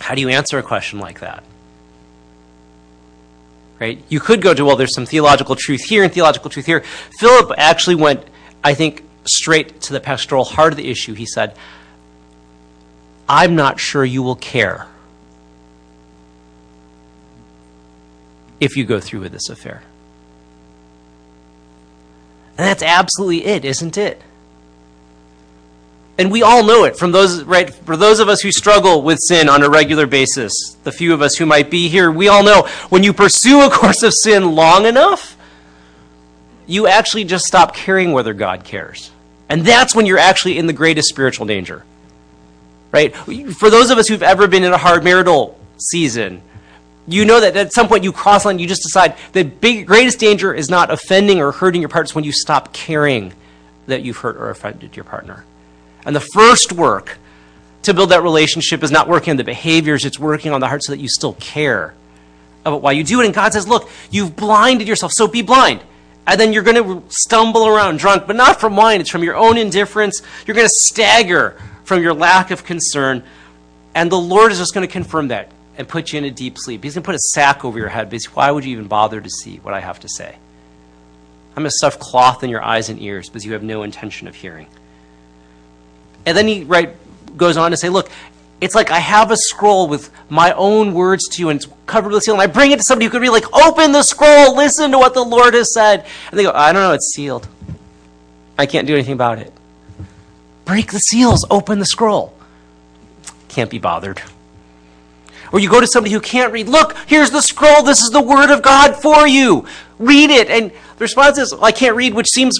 How 0.01 0.15
do 0.15 0.21
you 0.21 0.29
answer 0.29 0.57
a 0.57 0.63
question 0.63 0.99
like 0.99 1.19
that? 1.19 1.43
Right? 3.79 4.03
You 4.09 4.19
could 4.19 4.41
go 4.41 4.53
to, 4.53 4.65
well, 4.65 4.75
there's 4.75 4.93
some 4.93 5.05
theological 5.05 5.55
truth 5.55 5.83
here 5.83 6.03
and 6.03 6.11
theological 6.11 6.49
truth 6.49 6.65
here. 6.65 6.81
Philip 7.19 7.51
actually 7.57 7.95
went, 7.95 8.23
I 8.63 8.73
think, 8.73 9.03
straight 9.25 9.81
to 9.81 9.93
the 9.93 9.99
pastoral 9.99 10.43
heart 10.43 10.73
of 10.73 10.77
the 10.77 10.89
issue. 10.89 11.13
He 11.13 11.25
said, 11.25 11.55
I'm 13.29 13.55
not 13.55 13.79
sure 13.79 14.03
you 14.03 14.23
will 14.23 14.35
care 14.35 14.87
if 18.59 18.75
you 18.75 18.85
go 18.85 18.99
through 18.99 19.21
with 19.21 19.31
this 19.31 19.49
affair. 19.49 19.83
And 22.57 22.67
that's 22.67 22.83
absolutely 22.83 23.45
it, 23.45 23.65
isn't 23.65 23.97
it? 23.97 24.21
And 26.17 26.31
we 26.31 26.43
all 26.43 26.63
know 26.63 26.83
it 26.83 26.97
from 26.97 27.11
those, 27.11 27.43
right? 27.43 27.73
For 27.73 27.97
those 27.97 28.19
of 28.19 28.29
us 28.29 28.41
who 28.41 28.51
struggle 28.51 29.01
with 29.01 29.19
sin 29.19 29.49
on 29.49 29.63
a 29.63 29.69
regular 29.69 30.05
basis, 30.05 30.77
the 30.83 30.91
few 30.91 31.13
of 31.13 31.21
us 31.21 31.35
who 31.35 31.45
might 31.45 31.71
be 31.71 31.87
here, 31.87 32.11
we 32.11 32.27
all 32.27 32.43
know 32.43 32.67
when 32.89 33.03
you 33.03 33.13
pursue 33.13 33.61
a 33.61 33.69
course 33.71 34.03
of 34.03 34.13
sin 34.13 34.55
long 34.55 34.85
enough, 34.85 35.37
you 36.67 36.87
actually 36.87 37.23
just 37.23 37.45
stop 37.45 37.75
caring 37.75 38.11
whether 38.11 38.33
God 38.33 38.63
cares. 38.63 39.11
And 39.49 39.65
that's 39.65 39.95
when 39.95 40.05
you're 40.05 40.17
actually 40.17 40.57
in 40.57 40.67
the 40.67 40.73
greatest 40.73 41.09
spiritual 41.09 41.45
danger. 41.45 41.83
Right? 42.91 43.15
For 43.15 43.69
those 43.69 43.89
of 43.89 43.97
us 43.97 44.07
who've 44.07 44.23
ever 44.23 44.47
been 44.47 44.63
in 44.63 44.73
a 44.73 44.77
hard 44.77 45.03
marital 45.03 45.59
season, 45.77 46.41
you 47.07 47.25
know 47.25 47.39
that 47.39 47.57
at 47.57 47.73
some 47.73 47.87
point 47.87 48.03
you 48.03 48.11
cross 48.11 48.45
line, 48.45 48.59
you 48.59 48.67
just 48.67 48.83
decide 48.83 49.15
the 49.31 49.43
big, 49.43 49.87
greatest 49.87 50.19
danger 50.19 50.53
is 50.53 50.69
not 50.69 50.91
offending 50.91 51.39
or 51.39 51.51
hurting 51.51 51.81
your 51.81 51.89
partner, 51.89 52.03
it's 52.03 52.15
when 52.15 52.23
you 52.23 52.31
stop 52.31 52.73
caring 52.73 53.33
that 53.87 54.03
you've 54.03 54.17
hurt 54.17 54.37
or 54.37 54.49
offended 54.49 54.95
your 54.95 55.05
partner. 55.05 55.43
And 56.05 56.15
the 56.15 56.19
first 56.19 56.71
work 56.71 57.17
to 57.83 57.93
build 57.93 58.09
that 58.09 58.23
relationship 58.23 58.83
is 58.83 58.91
not 58.91 59.07
working 59.07 59.31
on 59.31 59.37
the 59.37 59.43
behaviors, 59.43 60.05
it's 60.05 60.19
working 60.19 60.51
on 60.51 60.61
the 60.61 60.67
heart 60.67 60.83
so 60.83 60.91
that 60.91 60.99
you 60.99 61.07
still 61.07 61.33
care 61.33 61.93
about 62.63 62.81
why 62.81 62.91
you 62.91 63.03
do 63.03 63.21
it. 63.21 63.25
And 63.25 63.33
God 63.33 63.53
says, 63.53 63.67
look, 63.67 63.89
you've 64.11 64.35
blinded 64.35 64.87
yourself, 64.87 65.11
so 65.11 65.27
be 65.27 65.41
blind. 65.41 65.81
And 66.27 66.39
then 66.39 66.53
you're 66.53 66.63
going 66.63 66.83
to 66.83 67.03
stumble 67.09 67.67
around 67.67 67.97
drunk, 67.97 68.27
but 68.27 68.35
not 68.35 68.59
from 68.59 68.75
wine, 68.75 69.01
it's 69.01 69.09
from 69.09 69.23
your 69.23 69.35
own 69.35 69.57
indifference. 69.57 70.21
You're 70.45 70.55
going 70.55 70.67
to 70.67 70.73
stagger 70.73 71.59
from 71.83 72.03
your 72.03 72.13
lack 72.13 72.51
of 72.51 72.63
concern. 72.63 73.23
And 73.95 74.11
the 74.11 74.19
Lord 74.19 74.51
is 74.51 74.59
just 74.59 74.73
going 74.73 74.87
to 74.87 74.91
confirm 74.91 75.29
that 75.29 75.51
and 75.77 75.87
put 75.87 76.13
you 76.13 76.19
in 76.19 76.25
a 76.25 76.31
deep 76.31 76.57
sleep. 76.57 76.83
He's 76.83 76.93
going 76.93 77.03
to 77.03 77.05
put 77.05 77.15
a 77.15 77.19
sack 77.19 77.65
over 77.65 77.79
your 77.79 77.89
head 77.89 78.09
because 78.09 78.27
why 78.35 78.51
would 78.51 78.63
you 78.63 78.71
even 78.71 78.87
bother 78.87 79.19
to 79.19 79.29
see 79.29 79.57
what 79.57 79.73
I 79.73 79.79
have 79.79 79.99
to 80.01 80.09
say? 80.09 80.35
I'm 81.51 81.63
going 81.63 81.65
to 81.65 81.71
stuff 81.71 81.99
cloth 81.99 82.43
in 82.43 82.49
your 82.49 82.63
eyes 82.63 82.89
and 82.89 83.01
ears 83.01 83.27
because 83.27 83.45
you 83.45 83.53
have 83.53 83.63
no 83.63 83.83
intention 83.83 84.27
of 84.27 84.35
hearing. 84.35 84.67
And 86.25 86.37
then 86.37 86.47
he 86.47 86.63
right, 86.63 86.95
goes 87.37 87.57
on 87.57 87.71
to 87.71 87.77
say, 87.77 87.89
look, 87.89 88.09
it's 88.61 88.75
like 88.75 88.91
I 88.91 88.99
have 88.99 89.31
a 89.31 89.37
scroll 89.37 89.87
with 89.87 90.11
my 90.29 90.51
own 90.53 90.93
words 90.93 91.27
to 91.29 91.41
you, 91.41 91.49
and 91.49 91.59
it's 91.59 91.71
covered 91.87 92.11
with 92.11 92.23
seal, 92.23 92.35
and 92.35 92.41
I 92.41 92.47
bring 92.47 92.71
it 92.71 92.77
to 92.77 92.83
somebody 92.83 93.05
who 93.05 93.11
could 93.11 93.21
read, 93.21 93.31
like, 93.31 93.51
open 93.53 93.91
the 93.91 94.03
scroll, 94.03 94.55
listen 94.55 94.91
to 94.91 94.99
what 94.99 95.15
the 95.15 95.23
Lord 95.23 95.55
has 95.55 95.73
said. 95.73 96.05
And 96.29 96.39
they 96.39 96.43
go, 96.43 96.51
I 96.51 96.71
don't 96.71 96.83
know, 96.83 96.93
it's 96.93 97.11
sealed. 97.13 97.47
I 98.57 98.67
can't 98.67 98.85
do 98.85 98.93
anything 98.93 99.13
about 99.13 99.39
it. 99.39 99.51
Break 100.65 100.91
the 100.91 100.99
seals, 100.99 101.45
open 101.49 101.79
the 101.79 101.85
scroll. 101.85 102.33
Can't 103.49 103.69
be 103.69 103.79
bothered. 103.79 104.21
Or 105.51 105.59
you 105.59 105.69
go 105.69 105.81
to 105.81 105.87
somebody 105.87 106.13
who 106.13 106.21
can't 106.21 106.53
read, 106.53 106.69
look, 106.69 106.95
here's 107.07 107.31
the 107.31 107.41
scroll, 107.41 107.81
this 107.81 108.01
is 108.01 108.11
the 108.11 108.21
word 108.21 108.51
of 108.51 108.61
God 108.61 109.01
for 109.01 109.27
you. 109.27 109.65
Read 109.97 110.29
it. 110.29 110.49
And 110.49 110.71
the 110.71 110.99
response 110.99 111.39
is, 111.39 111.51
I 111.51 111.71
can't 111.71 111.95
read, 111.95 112.13
which 112.13 112.29
seems 112.29 112.59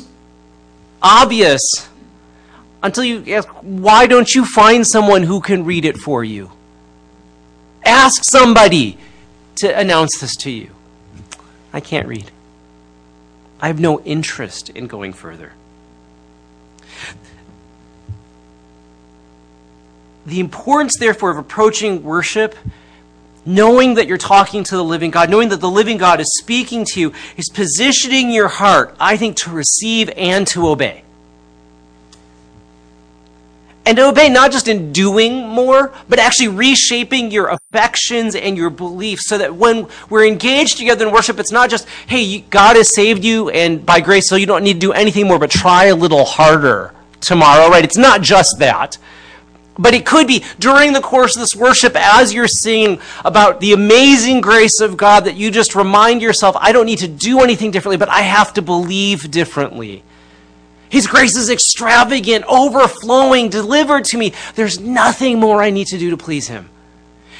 obvious 1.01 1.87
until 2.83 3.03
you 3.03 3.23
ask, 3.33 3.47
why 3.61 4.07
don't 4.07 4.33
you 4.33 4.45
find 4.45 4.85
someone 4.85 5.23
who 5.23 5.41
can 5.41 5.65
read 5.65 5.85
it 5.85 5.97
for 5.97 6.23
you? 6.23 6.51
Ask 7.85 8.23
somebody 8.23 8.97
to 9.57 9.77
announce 9.77 10.19
this 10.19 10.35
to 10.37 10.51
you. 10.51 10.71
I 11.73 11.79
can't 11.79 12.07
read. 12.07 12.31
I 13.59 13.67
have 13.67 13.79
no 13.79 14.01
interest 14.01 14.69
in 14.69 14.87
going 14.87 15.13
further. 15.13 15.53
The 20.25 20.39
importance, 20.39 20.97
therefore, 20.97 21.31
of 21.31 21.37
approaching 21.37 22.03
worship, 22.03 22.55
knowing 23.45 23.95
that 23.95 24.07
you're 24.07 24.17
talking 24.17 24.63
to 24.65 24.75
the 24.75 24.83
living 24.83 25.09
God, 25.11 25.29
knowing 25.29 25.49
that 25.49 25.61
the 25.61 25.69
living 25.69 25.97
God 25.97 26.19
is 26.19 26.31
speaking 26.39 26.85
to 26.85 26.99
you, 26.99 27.13
is 27.37 27.49
positioning 27.49 28.29
your 28.29 28.47
heart, 28.47 28.95
I 28.99 29.17
think, 29.17 29.35
to 29.37 29.49
receive 29.51 30.09
and 30.15 30.47
to 30.47 30.67
obey. 30.67 31.03
And 33.83 33.97
to 33.97 34.07
obey 34.09 34.29
not 34.29 34.51
just 34.51 34.67
in 34.67 34.91
doing 34.91 35.47
more, 35.47 35.91
but 36.07 36.19
actually 36.19 36.49
reshaping 36.49 37.31
your 37.31 37.47
affections 37.47 38.35
and 38.35 38.55
your 38.55 38.69
beliefs 38.69 39.27
so 39.27 39.39
that 39.39 39.55
when 39.55 39.87
we're 40.07 40.25
engaged 40.25 40.77
together 40.77 41.07
in 41.07 41.13
worship, 41.13 41.39
it's 41.39 41.51
not 41.51 41.71
just, 41.71 41.87
hey, 42.05 42.41
God 42.41 42.75
has 42.75 42.93
saved 42.93 43.23
you 43.23 43.49
and 43.49 43.83
by 43.83 43.99
grace, 43.99 44.29
so 44.29 44.35
you 44.35 44.45
don't 44.45 44.63
need 44.63 44.73
to 44.73 44.79
do 44.79 44.93
anything 44.93 45.27
more, 45.27 45.39
but 45.39 45.49
try 45.49 45.85
a 45.85 45.95
little 45.95 46.25
harder 46.25 46.93
tomorrow, 47.21 47.69
right? 47.69 47.83
It's 47.83 47.97
not 47.97 48.21
just 48.21 48.59
that. 48.59 48.99
But 49.79 49.95
it 49.95 50.05
could 50.05 50.27
be 50.27 50.43
during 50.59 50.93
the 50.93 51.01
course 51.01 51.35
of 51.35 51.39
this 51.39 51.55
worship, 51.55 51.95
as 51.95 52.33
you're 52.33 52.47
singing 52.47 52.99
about 53.25 53.61
the 53.61 53.73
amazing 53.73 54.41
grace 54.41 54.79
of 54.79 54.95
God, 54.95 55.21
that 55.25 55.35
you 55.35 55.49
just 55.49 55.75
remind 55.75 56.21
yourself, 56.21 56.55
I 56.59 56.71
don't 56.71 56.85
need 56.85 56.99
to 56.99 57.07
do 57.07 57.39
anything 57.39 57.71
differently, 57.71 57.97
but 57.97 58.09
I 58.09 58.21
have 58.21 58.53
to 58.55 58.61
believe 58.61 59.31
differently. 59.31 60.03
His 60.91 61.07
grace 61.07 61.37
is 61.37 61.49
extravagant, 61.49 62.43
overflowing, 62.49 63.49
delivered 63.49 64.03
to 64.05 64.17
me. 64.17 64.33
There's 64.55 64.77
nothing 64.77 65.39
more 65.39 65.63
I 65.63 65.69
need 65.69 65.87
to 65.87 65.97
do 65.97 66.09
to 66.09 66.17
please 66.17 66.49
Him. 66.49 66.69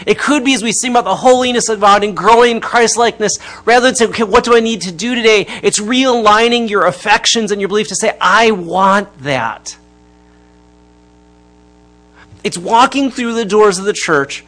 It 0.08 0.18
could 0.18 0.46
be 0.46 0.54
as 0.54 0.64
we 0.64 0.72
sing 0.72 0.92
about 0.92 1.04
the 1.04 1.18
holiness 1.18 1.68
of 1.68 1.82
God 1.82 2.04
and 2.06 2.16
growing 2.16 2.52
in 2.52 2.62
Christ-likeness, 2.62 3.38
rather 3.66 3.88
than 3.88 3.96
say, 3.96 4.06
okay, 4.06 4.24
what 4.24 4.46
do 4.46 4.56
I 4.56 4.62
need 4.62 4.82
to 4.84 4.92
do 4.92 5.16
today? 5.16 5.46
It's 5.62 5.80
realigning 5.80 6.70
your 6.70 6.86
affections 6.86 7.52
and 7.52 7.60
your 7.60 7.68
belief 7.68 7.90
to 7.90 7.96
say, 7.96 8.18
I 8.22 8.52
want 8.52 9.16
that. 9.20 9.78
It's 12.44 12.58
walking 12.58 13.12
through 13.12 13.34
the 13.34 13.46
doors 13.46 13.78
of 13.78 13.86
the 13.86 13.94
church 13.94 14.46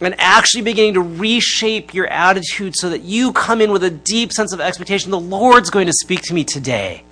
and 0.00 0.14
actually 0.18 0.62
beginning 0.62 0.94
to 0.94 1.00
reshape 1.00 1.94
your 1.94 2.06
attitude 2.08 2.76
so 2.76 2.90
that 2.90 3.00
you 3.00 3.32
come 3.32 3.62
in 3.62 3.72
with 3.72 3.82
a 3.82 3.90
deep 3.90 4.30
sense 4.30 4.52
of 4.52 4.60
expectation. 4.60 5.10
The 5.10 5.18
Lord's 5.18 5.70
going 5.70 5.86
to 5.86 5.92
speak 5.94 6.20
to 6.24 6.34
me 6.34 6.44
today. 6.44 7.02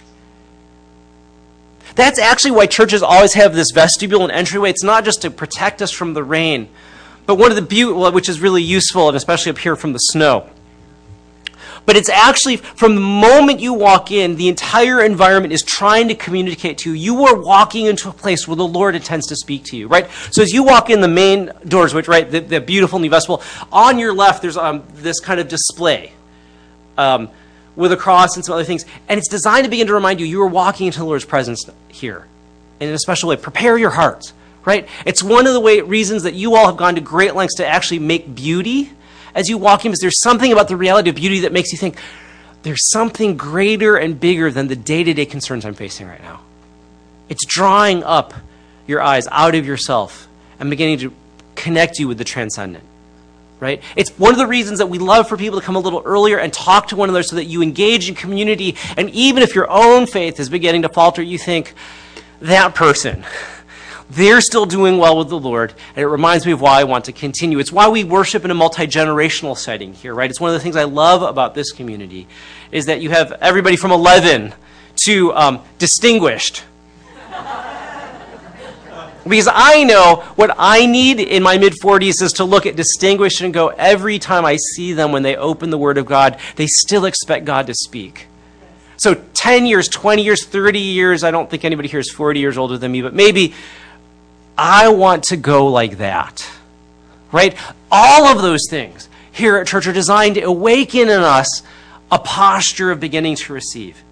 That's 1.94 2.18
actually 2.18 2.52
why 2.52 2.66
churches 2.66 3.02
always 3.02 3.34
have 3.34 3.54
this 3.54 3.70
vestibule 3.70 4.22
and 4.22 4.32
entryway. 4.32 4.70
It's 4.70 4.84
not 4.84 5.04
just 5.04 5.22
to 5.22 5.30
protect 5.30 5.82
us 5.82 5.90
from 5.90 6.14
the 6.14 6.24
rain, 6.24 6.68
but 7.26 7.36
one 7.36 7.50
of 7.50 7.56
the 7.56 7.62
beauty, 7.62 7.92
which 7.92 8.28
is 8.28 8.40
really 8.40 8.62
useful, 8.62 9.08
and 9.08 9.16
especially 9.16 9.50
up 9.50 9.58
here 9.58 9.76
from 9.76 9.92
the 9.92 9.98
snow. 9.98 10.48
But 11.86 11.96
it's 11.96 12.08
actually 12.08 12.56
from 12.56 12.94
the 12.94 13.00
moment 13.00 13.60
you 13.60 13.72
walk 13.72 14.10
in, 14.12 14.36
the 14.36 14.48
entire 14.48 15.02
environment 15.02 15.52
is 15.52 15.62
trying 15.62 16.08
to 16.08 16.14
communicate 16.14 16.78
to 16.78 16.90
you. 16.90 17.14
You 17.14 17.26
are 17.26 17.34
walking 17.34 17.86
into 17.86 18.08
a 18.08 18.12
place 18.12 18.46
where 18.46 18.56
the 18.56 18.66
Lord 18.66 18.94
intends 18.94 19.26
to 19.28 19.36
speak 19.36 19.64
to 19.64 19.76
you, 19.76 19.88
right? 19.88 20.08
So 20.30 20.42
as 20.42 20.52
you 20.52 20.62
walk 20.62 20.90
in 20.90 21.00
the 21.00 21.08
main 21.08 21.50
doors, 21.66 21.94
which, 21.94 22.06
right, 22.06 22.30
the, 22.30 22.40
the 22.40 22.60
beautiful 22.60 22.98
new 22.98 23.10
vestibule, 23.10 23.42
on 23.72 23.98
your 23.98 24.14
left, 24.14 24.42
there's 24.42 24.56
um, 24.56 24.84
this 24.94 25.20
kind 25.20 25.40
of 25.40 25.48
display. 25.48 26.12
Um, 26.98 27.30
with 27.80 27.92
a 27.92 27.96
cross 27.96 28.36
and 28.36 28.44
some 28.44 28.52
other 28.52 28.64
things. 28.64 28.84
And 29.08 29.18
it's 29.18 29.28
designed 29.28 29.64
to 29.64 29.70
begin 29.70 29.86
to 29.88 29.94
remind 29.94 30.20
you 30.20 30.26
you 30.26 30.42
are 30.42 30.46
walking 30.46 30.86
into 30.86 30.98
the 30.98 31.04
Lord's 31.04 31.24
presence 31.24 31.68
here 31.88 32.26
in 32.78 32.90
a 32.90 32.98
special 32.98 33.30
way. 33.30 33.36
Prepare 33.36 33.78
your 33.78 33.90
hearts, 33.90 34.32
right? 34.64 34.86
It's 35.06 35.22
one 35.22 35.46
of 35.46 35.54
the 35.54 35.60
way, 35.60 35.80
reasons 35.80 36.22
that 36.24 36.34
you 36.34 36.54
all 36.54 36.66
have 36.66 36.76
gone 36.76 36.94
to 36.94 37.00
great 37.00 37.34
lengths 37.34 37.56
to 37.56 37.66
actually 37.66 37.98
make 37.98 38.34
beauty 38.34 38.92
as 39.34 39.48
you 39.48 39.56
walk 39.58 39.84
in, 39.84 39.90
because 39.90 40.00
there's 40.00 40.20
something 40.20 40.52
about 40.52 40.68
the 40.68 40.76
reality 40.76 41.08
of 41.08 41.16
beauty 41.16 41.40
that 41.40 41.52
makes 41.52 41.72
you 41.72 41.78
think 41.78 41.98
there's 42.62 42.90
something 42.90 43.36
greater 43.36 43.96
and 43.96 44.20
bigger 44.20 44.50
than 44.50 44.68
the 44.68 44.76
day 44.76 45.02
to 45.02 45.14
day 45.14 45.24
concerns 45.24 45.64
I'm 45.64 45.74
facing 45.74 46.06
right 46.06 46.22
now. 46.22 46.40
It's 47.28 47.46
drawing 47.46 48.04
up 48.04 48.34
your 48.86 49.00
eyes 49.00 49.26
out 49.30 49.54
of 49.54 49.66
yourself 49.66 50.28
and 50.58 50.68
beginning 50.68 50.98
to 50.98 51.12
connect 51.54 51.98
you 51.98 52.08
with 52.08 52.18
the 52.18 52.24
transcendent 52.24 52.84
right? 53.60 53.82
It's 53.94 54.10
one 54.18 54.32
of 54.32 54.38
the 54.38 54.46
reasons 54.46 54.78
that 54.78 54.86
we 54.86 54.98
love 54.98 55.28
for 55.28 55.36
people 55.36 55.60
to 55.60 55.64
come 55.64 55.76
a 55.76 55.80
little 55.80 56.02
earlier 56.04 56.38
and 56.38 56.52
talk 56.52 56.88
to 56.88 56.96
one 56.96 57.08
another 57.08 57.22
so 57.22 57.36
that 57.36 57.44
you 57.44 57.62
engage 57.62 58.08
in 58.08 58.14
community. 58.14 58.76
And 58.96 59.10
even 59.10 59.42
if 59.42 59.54
your 59.54 59.70
own 59.70 60.06
faith 60.06 60.40
is 60.40 60.48
beginning 60.48 60.82
to 60.82 60.88
falter, 60.88 61.22
you 61.22 61.38
think, 61.38 61.74
that 62.40 62.74
person, 62.74 63.24
they're 64.08 64.40
still 64.40 64.66
doing 64.66 64.96
well 64.96 65.18
with 65.18 65.28
the 65.28 65.38
Lord. 65.38 65.74
And 65.94 65.98
it 65.98 66.06
reminds 66.06 66.46
me 66.46 66.52
of 66.52 66.60
why 66.60 66.80
I 66.80 66.84
want 66.84 67.04
to 67.04 67.12
continue. 67.12 67.58
It's 67.58 67.70
why 67.70 67.88
we 67.88 68.02
worship 68.02 68.44
in 68.44 68.50
a 68.50 68.54
multi 68.54 68.86
generational 68.86 69.56
setting 69.56 69.92
here, 69.92 70.14
right? 70.14 70.30
It's 70.30 70.40
one 70.40 70.50
of 70.50 70.54
the 70.54 70.60
things 70.60 70.76
I 70.76 70.84
love 70.84 71.22
about 71.22 71.54
this 71.54 71.70
community 71.70 72.26
is 72.72 72.86
that 72.86 73.00
you 73.00 73.10
have 73.10 73.32
everybody 73.40 73.76
from 73.76 73.92
11 73.92 74.54
to 75.04 75.34
um, 75.34 75.62
distinguished 75.78 76.64
because 79.24 79.48
I 79.52 79.84
know 79.84 80.24
what 80.36 80.54
I 80.56 80.86
need 80.86 81.20
in 81.20 81.42
my 81.42 81.58
mid 81.58 81.74
40s 81.74 82.22
is 82.22 82.32
to 82.34 82.44
look 82.44 82.66
at 82.66 82.76
distinguished 82.76 83.40
and 83.40 83.52
go, 83.52 83.68
every 83.68 84.18
time 84.18 84.44
I 84.44 84.56
see 84.56 84.92
them 84.92 85.12
when 85.12 85.22
they 85.22 85.36
open 85.36 85.70
the 85.70 85.78
Word 85.78 85.98
of 85.98 86.06
God, 86.06 86.38
they 86.56 86.66
still 86.66 87.04
expect 87.04 87.44
God 87.44 87.66
to 87.66 87.74
speak. 87.74 88.26
So 88.96 89.14
10 89.14 89.66
years, 89.66 89.88
20 89.88 90.22
years, 90.22 90.44
30 90.44 90.78
years, 90.78 91.24
I 91.24 91.30
don't 91.30 91.48
think 91.48 91.64
anybody 91.64 91.88
here 91.88 92.00
is 92.00 92.10
40 92.10 92.40
years 92.40 92.58
older 92.58 92.76
than 92.76 92.92
me, 92.92 93.02
but 93.02 93.14
maybe 93.14 93.54
I 94.58 94.88
want 94.90 95.24
to 95.24 95.36
go 95.36 95.68
like 95.68 95.98
that. 95.98 96.46
Right? 97.32 97.56
All 97.90 98.26
of 98.26 98.42
those 98.42 98.66
things 98.68 99.08
here 99.32 99.56
at 99.56 99.66
church 99.66 99.86
are 99.86 99.92
designed 99.92 100.34
to 100.34 100.42
awaken 100.42 101.08
in 101.08 101.20
us 101.20 101.62
a 102.10 102.18
posture 102.18 102.90
of 102.90 103.00
beginning 103.00 103.36
to 103.36 103.52
receive. 103.52 104.02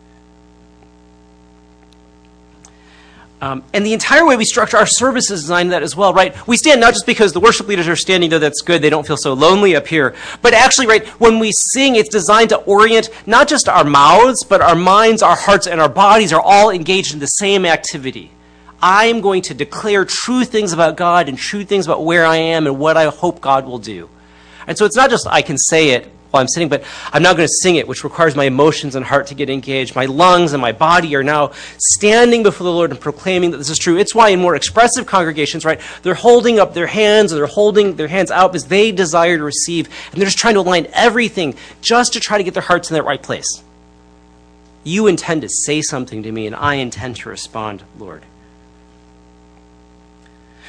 Um, 3.40 3.62
and 3.72 3.86
the 3.86 3.92
entire 3.92 4.26
way 4.26 4.36
we 4.36 4.44
structure 4.44 4.76
our 4.76 4.86
service 4.86 5.30
is 5.30 5.42
designed 5.42 5.70
that 5.70 5.84
as 5.84 5.94
well, 5.94 6.12
right? 6.12 6.34
We 6.48 6.56
stand 6.56 6.80
not 6.80 6.92
just 6.92 7.06
because 7.06 7.32
the 7.32 7.40
worship 7.40 7.68
leaders 7.68 7.86
are 7.86 7.94
standing 7.94 8.30
there, 8.30 8.40
that's 8.40 8.62
good, 8.62 8.82
they 8.82 8.90
don't 8.90 9.06
feel 9.06 9.16
so 9.16 9.32
lonely 9.32 9.76
up 9.76 9.86
here, 9.86 10.16
but 10.42 10.54
actually, 10.54 10.88
right, 10.88 11.06
when 11.20 11.38
we 11.38 11.52
sing, 11.52 11.94
it's 11.94 12.08
designed 12.08 12.48
to 12.48 12.56
orient 12.56 13.10
not 13.26 13.46
just 13.46 13.68
our 13.68 13.84
mouths, 13.84 14.42
but 14.42 14.60
our 14.60 14.74
minds, 14.74 15.22
our 15.22 15.36
hearts, 15.36 15.68
and 15.68 15.80
our 15.80 15.88
bodies 15.88 16.32
are 16.32 16.40
all 16.40 16.70
engaged 16.70 17.14
in 17.14 17.20
the 17.20 17.26
same 17.26 17.64
activity. 17.64 18.32
I 18.82 19.06
am 19.06 19.20
going 19.20 19.42
to 19.42 19.54
declare 19.54 20.04
true 20.04 20.44
things 20.44 20.72
about 20.72 20.96
God 20.96 21.28
and 21.28 21.38
true 21.38 21.64
things 21.64 21.86
about 21.86 22.04
where 22.04 22.26
I 22.26 22.36
am 22.36 22.66
and 22.66 22.78
what 22.78 22.96
I 22.96 23.06
hope 23.06 23.40
God 23.40 23.66
will 23.66 23.78
do. 23.78 24.08
And 24.66 24.76
so 24.76 24.84
it's 24.84 24.96
not 24.96 25.10
just 25.10 25.26
I 25.26 25.42
can 25.42 25.58
say 25.58 25.90
it, 25.90 26.10
while 26.30 26.42
I'm 26.42 26.48
sitting, 26.48 26.68
but 26.68 26.84
I'm 27.12 27.22
now 27.22 27.32
going 27.32 27.46
to 27.46 27.54
sing 27.62 27.76
it, 27.76 27.88
which 27.88 28.04
requires 28.04 28.36
my 28.36 28.44
emotions 28.44 28.94
and 28.94 29.04
heart 29.04 29.28
to 29.28 29.34
get 29.34 29.48
engaged. 29.48 29.96
My 29.96 30.04
lungs 30.04 30.52
and 30.52 30.60
my 30.60 30.72
body 30.72 31.16
are 31.16 31.22
now 31.22 31.52
standing 31.78 32.42
before 32.42 32.64
the 32.64 32.72
Lord 32.72 32.90
and 32.90 33.00
proclaiming 33.00 33.50
that 33.52 33.56
this 33.56 33.70
is 33.70 33.78
true. 33.78 33.96
It's 33.96 34.14
why 34.14 34.28
in 34.28 34.40
more 34.40 34.54
expressive 34.54 35.06
congregations, 35.06 35.64
right, 35.64 35.80
they're 36.02 36.14
holding 36.14 36.58
up 36.58 36.74
their 36.74 36.86
hands 36.86 37.32
or 37.32 37.36
they're 37.36 37.46
holding 37.46 37.96
their 37.96 38.08
hands 38.08 38.30
out 38.30 38.52
because 38.52 38.66
they 38.66 38.92
desire 38.92 39.38
to 39.38 39.44
receive, 39.44 39.88
and 40.12 40.20
they're 40.20 40.26
just 40.26 40.38
trying 40.38 40.54
to 40.54 40.60
align 40.60 40.86
everything 40.92 41.54
just 41.80 42.12
to 42.12 42.20
try 42.20 42.36
to 42.36 42.44
get 42.44 42.52
their 42.52 42.62
hearts 42.62 42.90
in 42.90 42.94
that 42.94 43.04
right 43.04 43.22
place. 43.22 43.62
You 44.84 45.06
intend 45.06 45.42
to 45.42 45.48
say 45.48 45.82
something 45.82 46.22
to 46.22 46.32
me, 46.32 46.46
and 46.46 46.54
I 46.54 46.74
intend 46.74 47.16
to 47.16 47.28
respond, 47.30 47.82
Lord. 47.98 48.22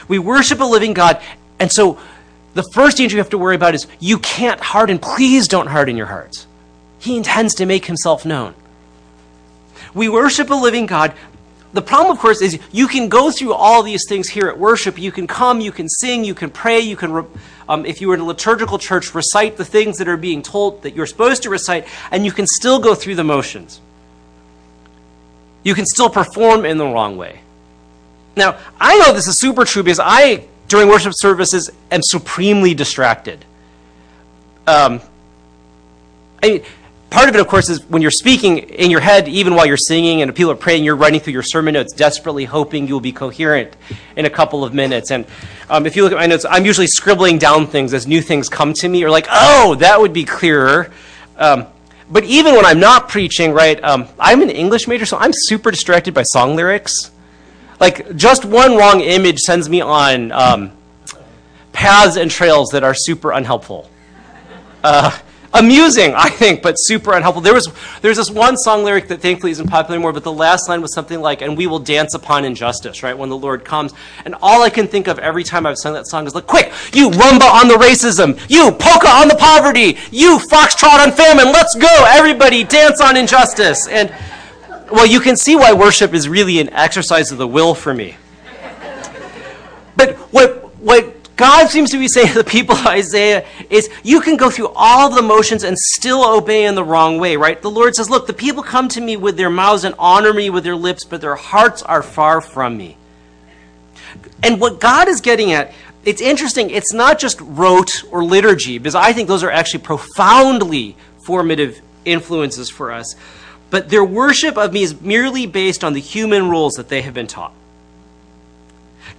We 0.07 0.19
worship 0.19 0.59
a 0.59 0.65
living 0.65 0.93
God. 0.93 1.21
And 1.59 1.71
so 1.71 1.99
the 2.59 2.69
first 2.73 2.97
danger 2.97 3.15
you 3.15 3.21
have 3.21 3.29
to 3.29 3.37
worry 3.37 3.55
about 3.55 3.73
is 3.73 3.87
you 4.01 4.19
can't 4.19 4.59
harden. 4.59 4.99
Please 4.99 5.47
don't 5.47 5.67
harden 5.67 5.95
your 5.95 6.07
hearts. 6.07 6.45
He 6.99 7.15
intends 7.15 7.55
to 7.55 7.65
make 7.65 7.85
himself 7.85 8.25
known. 8.25 8.53
We 9.93 10.09
worship 10.09 10.49
a 10.49 10.55
living 10.55 10.85
God. 10.85 11.13
The 11.71 11.81
problem, 11.81 12.11
of 12.11 12.19
course, 12.19 12.41
is 12.41 12.59
you 12.73 12.89
can 12.89 13.07
go 13.07 13.31
through 13.31 13.53
all 13.53 13.81
these 13.81 14.05
things 14.09 14.27
here 14.27 14.49
at 14.49 14.59
worship. 14.59 14.99
You 14.99 15.09
can 15.09 15.25
come, 15.25 15.61
you 15.61 15.71
can 15.71 15.87
sing, 15.87 16.25
you 16.25 16.33
can 16.33 16.49
pray, 16.49 16.81
you 16.81 16.97
can, 16.97 17.25
um, 17.69 17.85
if 17.85 18.01
you 18.01 18.09
were 18.09 18.15
in 18.15 18.19
a 18.19 18.25
liturgical 18.25 18.77
church, 18.77 19.15
recite 19.15 19.55
the 19.55 19.63
things 19.63 19.97
that 19.99 20.09
are 20.09 20.17
being 20.17 20.41
told 20.41 20.83
that 20.83 20.93
you're 20.93 21.05
supposed 21.05 21.43
to 21.43 21.49
recite, 21.49 21.87
and 22.11 22.25
you 22.25 22.33
can 22.33 22.45
still 22.45 22.79
go 22.79 22.93
through 22.93 23.15
the 23.15 23.23
motions. 23.23 23.79
You 25.63 25.75
can 25.75 25.85
still 25.85 26.09
perform 26.09 26.65
in 26.65 26.77
the 26.77 26.85
wrong 26.85 27.15
way. 27.15 27.39
Now, 28.35 28.57
I 28.81 28.97
know 28.99 29.13
this 29.13 29.27
is 29.27 29.37
super 29.37 29.63
true 29.63 29.81
because 29.83 30.01
I, 30.03 30.43
during 30.69 30.87
worship 30.87 31.13
services, 31.15 31.69
am 31.91 32.01
supremely 32.01 32.73
distracted. 32.73 33.43
Um, 34.67 35.01
I 36.41 36.47
mean, 36.47 36.63
part 37.09 37.27
of 37.27 37.35
it, 37.35 37.41
of 37.41 37.47
course, 37.47 37.69
is 37.69 37.83
when 37.89 38.03
you're 38.03 38.11
speaking 38.11 38.59
in 38.59 38.91
your 38.91 38.99
head, 38.99 39.27
even 39.27 39.55
while 39.55 39.65
you're 39.65 39.77
singing 39.77 40.21
and 40.21 40.33
people 40.33 40.51
are 40.51 40.55
praying, 40.55 40.83
you're 40.83 40.95
writing 40.95 41.19
through 41.19 41.33
your 41.33 41.43
sermon 41.43 41.73
notes, 41.73 41.91
desperately 41.91 42.45
hoping 42.45 42.87
you'll 42.87 42.99
be 43.01 43.11
coherent 43.11 43.75
in 44.15 44.25
a 44.25 44.29
couple 44.29 44.63
of 44.63 44.73
minutes. 44.73 45.09
And 45.09 45.25
um, 45.71 45.87
if 45.87 45.95
you 45.95 46.03
look 46.03 46.11
at 46.11 46.19
my 46.19 46.27
notes, 46.27 46.45
I'm 46.47 46.65
usually 46.65 46.87
scribbling 46.87 47.39
down 47.39 47.65
things 47.65 47.93
as 47.95 48.05
new 48.05 48.21
things 48.21 48.47
come 48.47 48.73
to 48.75 48.87
me, 48.87 49.03
or 49.03 49.09
like, 49.09 49.27
oh, 49.29 49.75
that 49.75 49.99
would 49.99 50.13
be 50.13 50.23
clearer. 50.23 50.91
Um, 51.35 51.65
but 52.11 52.23
even 52.25 52.53
when 52.55 52.65
I'm 52.65 52.79
not 52.79 53.09
preaching, 53.09 53.53
right, 53.53 53.83
um, 53.83 54.07
I'm 54.19 54.43
an 54.43 54.51
English 54.51 54.87
major, 54.87 55.07
so 55.07 55.17
I'm 55.17 55.31
super 55.33 55.71
distracted 55.71 56.13
by 56.13 56.23
song 56.23 56.55
lyrics. 56.55 57.11
Like, 57.79 58.15
just 58.15 58.45
one 58.45 58.75
wrong 58.75 59.01
image 59.01 59.39
sends 59.39 59.69
me 59.69 59.81
on 59.81 60.31
um, 60.31 60.71
paths 61.71 62.17
and 62.17 62.29
trails 62.29 62.69
that 62.71 62.83
are 62.83 62.93
super 62.93 63.31
unhelpful. 63.31 63.89
Uh, 64.83 65.17
amusing, 65.53 66.13
I 66.15 66.29
think, 66.29 66.61
but 66.61 66.75
super 66.75 67.13
unhelpful. 67.13 67.41
There 67.41 67.53
was 67.53 67.71
there's 68.01 68.17
this 68.17 68.29
one 68.29 68.57
song 68.57 68.83
lyric 68.83 69.07
that 69.07 69.21
thankfully 69.21 69.51
isn't 69.51 69.67
popular 69.67 69.95
anymore, 69.95 70.13
but 70.13 70.23
the 70.23 70.31
last 70.31 70.69
line 70.69 70.81
was 70.81 70.93
something 70.93 71.21
like, 71.21 71.41
"And 71.41 71.57
we 71.57 71.67
will 71.67 71.79
dance 71.79 72.13
upon 72.13 72.45
injustice," 72.45 73.03
right? 73.03 73.17
When 73.17 73.29
the 73.29 73.37
Lord 73.37 73.65
comes, 73.65 73.93
and 74.25 74.35
all 74.41 74.61
I 74.61 74.69
can 74.69 74.87
think 74.87 75.07
of 75.07 75.19
every 75.19 75.43
time 75.43 75.65
I've 75.65 75.77
sung 75.77 75.93
that 75.93 76.07
song 76.07 76.27
is 76.27 76.35
like, 76.35 76.47
"Quick, 76.47 76.71
you 76.93 77.09
rumba 77.09 77.49
on 77.49 77.67
the 77.67 77.75
racism, 77.75 78.39
you 78.49 78.71
polka 78.71 79.09
on 79.09 79.27
the 79.27 79.35
poverty, 79.35 79.97
you 80.11 80.37
foxtrot 80.37 81.05
on 81.05 81.11
famine. 81.11 81.51
Let's 81.51 81.75
go, 81.75 82.05
everybody, 82.07 82.63
dance 82.63 83.01
on 83.01 83.17
injustice." 83.17 83.87
And 83.87 84.13
well, 84.91 85.05
you 85.05 85.19
can 85.19 85.35
see 85.35 85.55
why 85.55 85.73
worship 85.73 86.13
is 86.13 86.27
really 86.27 86.59
an 86.59 86.69
exercise 86.69 87.31
of 87.31 87.37
the 87.37 87.47
will 87.47 87.75
for 87.75 87.93
me. 87.93 88.15
But 89.95 90.15
what, 90.31 90.75
what 90.77 91.35
God 91.35 91.69
seems 91.69 91.91
to 91.91 91.97
be 91.97 92.07
saying 92.07 92.27
to 92.33 92.33
the 92.35 92.43
people 92.43 92.75
of 92.75 92.85
Isaiah 92.87 93.45
is 93.69 93.89
you 94.03 94.21
can 94.21 94.37
go 94.37 94.49
through 94.49 94.69
all 94.75 95.09
the 95.09 95.21
motions 95.21 95.63
and 95.63 95.77
still 95.77 96.23
obey 96.25 96.65
in 96.65 96.75
the 96.75 96.83
wrong 96.83 97.19
way, 97.19 97.35
right? 97.35 97.61
The 97.61 97.69
Lord 97.69 97.95
says, 97.95 98.09
Look, 98.09 98.27
the 98.27 98.33
people 98.33 98.63
come 98.63 98.87
to 98.89 99.01
me 99.01 99.17
with 99.17 99.37
their 99.37 99.49
mouths 99.49 99.83
and 99.83 99.95
honor 99.99 100.33
me 100.33 100.49
with 100.49 100.63
their 100.63 100.75
lips, 100.75 101.03
but 101.03 101.21
their 101.21 101.35
hearts 101.35 101.81
are 101.83 102.01
far 102.01 102.41
from 102.41 102.77
me. 102.77 102.97
And 104.41 104.59
what 104.59 104.79
God 104.79 105.07
is 105.07 105.21
getting 105.21 105.51
at, 105.51 105.73
it's 106.05 106.21
interesting, 106.21 106.69
it's 106.69 106.93
not 106.93 107.19
just 107.19 107.39
rote 107.41 108.03
or 108.11 108.23
liturgy, 108.23 108.77
because 108.77 108.95
I 108.95 109.13
think 109.13 109.27
those 109.27 109.43
are 109.43 109.51
actually 109.51 109.83
profoundly 109.83 110.95
formative 111.23 111.81
influences 112.05 112.69
for 112.69 112.91
us 112.91 113.15
but 113.69 113.89
their 113.89 114.03
worship 114.03 114.57
of 114.57 114.73
me 114.73 114.83
is 114.83 114.99
merely 114.99 115.45
based 115.45 115.83
on 115.83 115.93
the 115.93 115.99
human 115.99 116.49
rules 116.49 116.73
that 116.75 116.89
they 116.89 117.01
have 117.01 117.13
been 117.13 117.27
taught. 117.27 117.53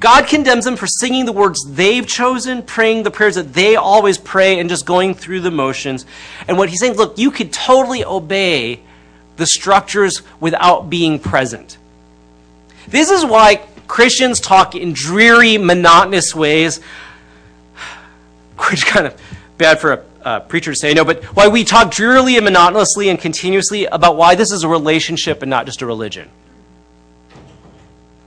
God 0.00 0.26
condemns 0.26 0.64
them 0.64 0.76
for 0.76 0.86
singing 0.86 1.26
the 1.26 1.32
words 1.32 1.62
they've 1.68 2.06
chosen, 2.06 2.62
praying 2.62 3.02
the 3.02 3.10
prayers 3.10 3.34
that 3.34 3.52
they 3.52 3.76
always 3.76 4.16
pray, 4.16 4.58
and 4.58 4.68
just 4.68 4.86
going 4.86 5.14
through 5.14 5.40
the 5.40 5.50
motions. 5.50 6.06
And 6.48 6.56
what 6.56 6.70
he's 6.70 6.80
saying, 6.80 6.94
look, 6.94 7.18
you 7.18 7.30
could 7.30 7.52
totally 7.52 8.02
obey 8.04 8.80
the 9.36 9.46
structures 9.46 10.22
without 10.40 10.88
being 10.88 11.18
present. 11.18 11.76
This 12.88 13.10
is 13.10 13.24
why 13.24 13.56
Christians 13.86 14.40
talk 14.40 14.74
in 14.74 14.94
dreary, 14.94 15.58
monotonous 15.58 16.34
ways, 16.34 16.80
which 18.70 18.86
kind 18.86 19.06
of 19.06 19.20
bad 19.58 19.80
for 19.80 19.92
a 19.92 20.04
uh, 20.22 20.74
say, 20.74 20.94
no, 20.94 21.04
but 21.04 21.24
why 21.36 21.48
we 21.48 21.64
talk 21.64 21.90
drearily 21.90 22.36
and 22.36 22.44
monotonously 22.44 23.08
and 23.08 23.18
continuously 23.18 23.86
about 23.86 24.16
why 24.16 24.34
this 24.34 24.52
is 24.52 24.62
a 24.62 24.68
relationship 24.68 25.42
and 25.42 25.50
not 25.50 25.66
just 25.66 25.82
a 25.82 25.86
religion. 25.86 26.28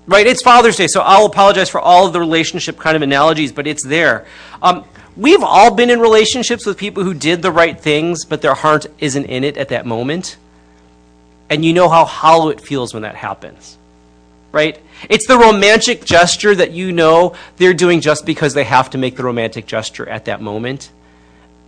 Right? 0.05 0.27
It's 0.27 0.41
Father's 0.41 0.75
Day, 0.75 0.87
so 0.87 1.01
I'll 1.01 1.25
apologize 1.25 1.69
for 1.69 1.79
all 1.79 2.05
of 2.05 2.13
the 2.13 2.19
relationship 2.19 2.77
kind 2.77 2.95
of 2.95 3.01
analogies, 3.01 3.51
but 3.51 3.67
it's 3.67 3.85
there. 3.85 4.25
Um, 4.61 4.83
we've 5.15 5.43
all 5.43 5.73
been 5.73 5.89
in 5.89 5.99
relationships 5.99 6.65
with 6.65 6.77
people 6.77 7.03
who 7.03 7.13
did 7.13 7.41
the 7.41 7.51
right 7.51 7.79
things, 7.79 8.25
but 8.25 8.41
their 8.41 8.53
heart 8.53 8.85
isn't 8.99 9.25
in 9.25 9.43
it 9.43 9.55
at 9.57 9.69
that 9.69 9.85
moment. 9.85 10.37
And 11.49 11.63
you 11.63 11.73
know 11.73 11.87
how 11.87 12.03
hollow 12.03 12.49
it 12.49 12.59
feels 12.59 12.93
when 12.93 13.03
that 13.03 13.15
happens. 13.15 13.77
Right? 14.51 14.79
It's 15.09 15.25
the 15.25 15.37
romantic 15.37 16.05
gesture 16.05 16.53
that 16.53 16.71
you 16.71 16.91
know 16.91 17.35
they're 17.57 17.73
doing 17.73 18.01
just 18.01 18.25
because 18.25 18.53
they 18.53 18.65
have 18.65 18.89
to 18.91 18.97
make 18.97 19.15
the 19.15 19.23
romantic 19.23 19.65
gesture 19.65 20.07
at 20.07 20.25
that 20.25 20.41
moment. 20.41 20.91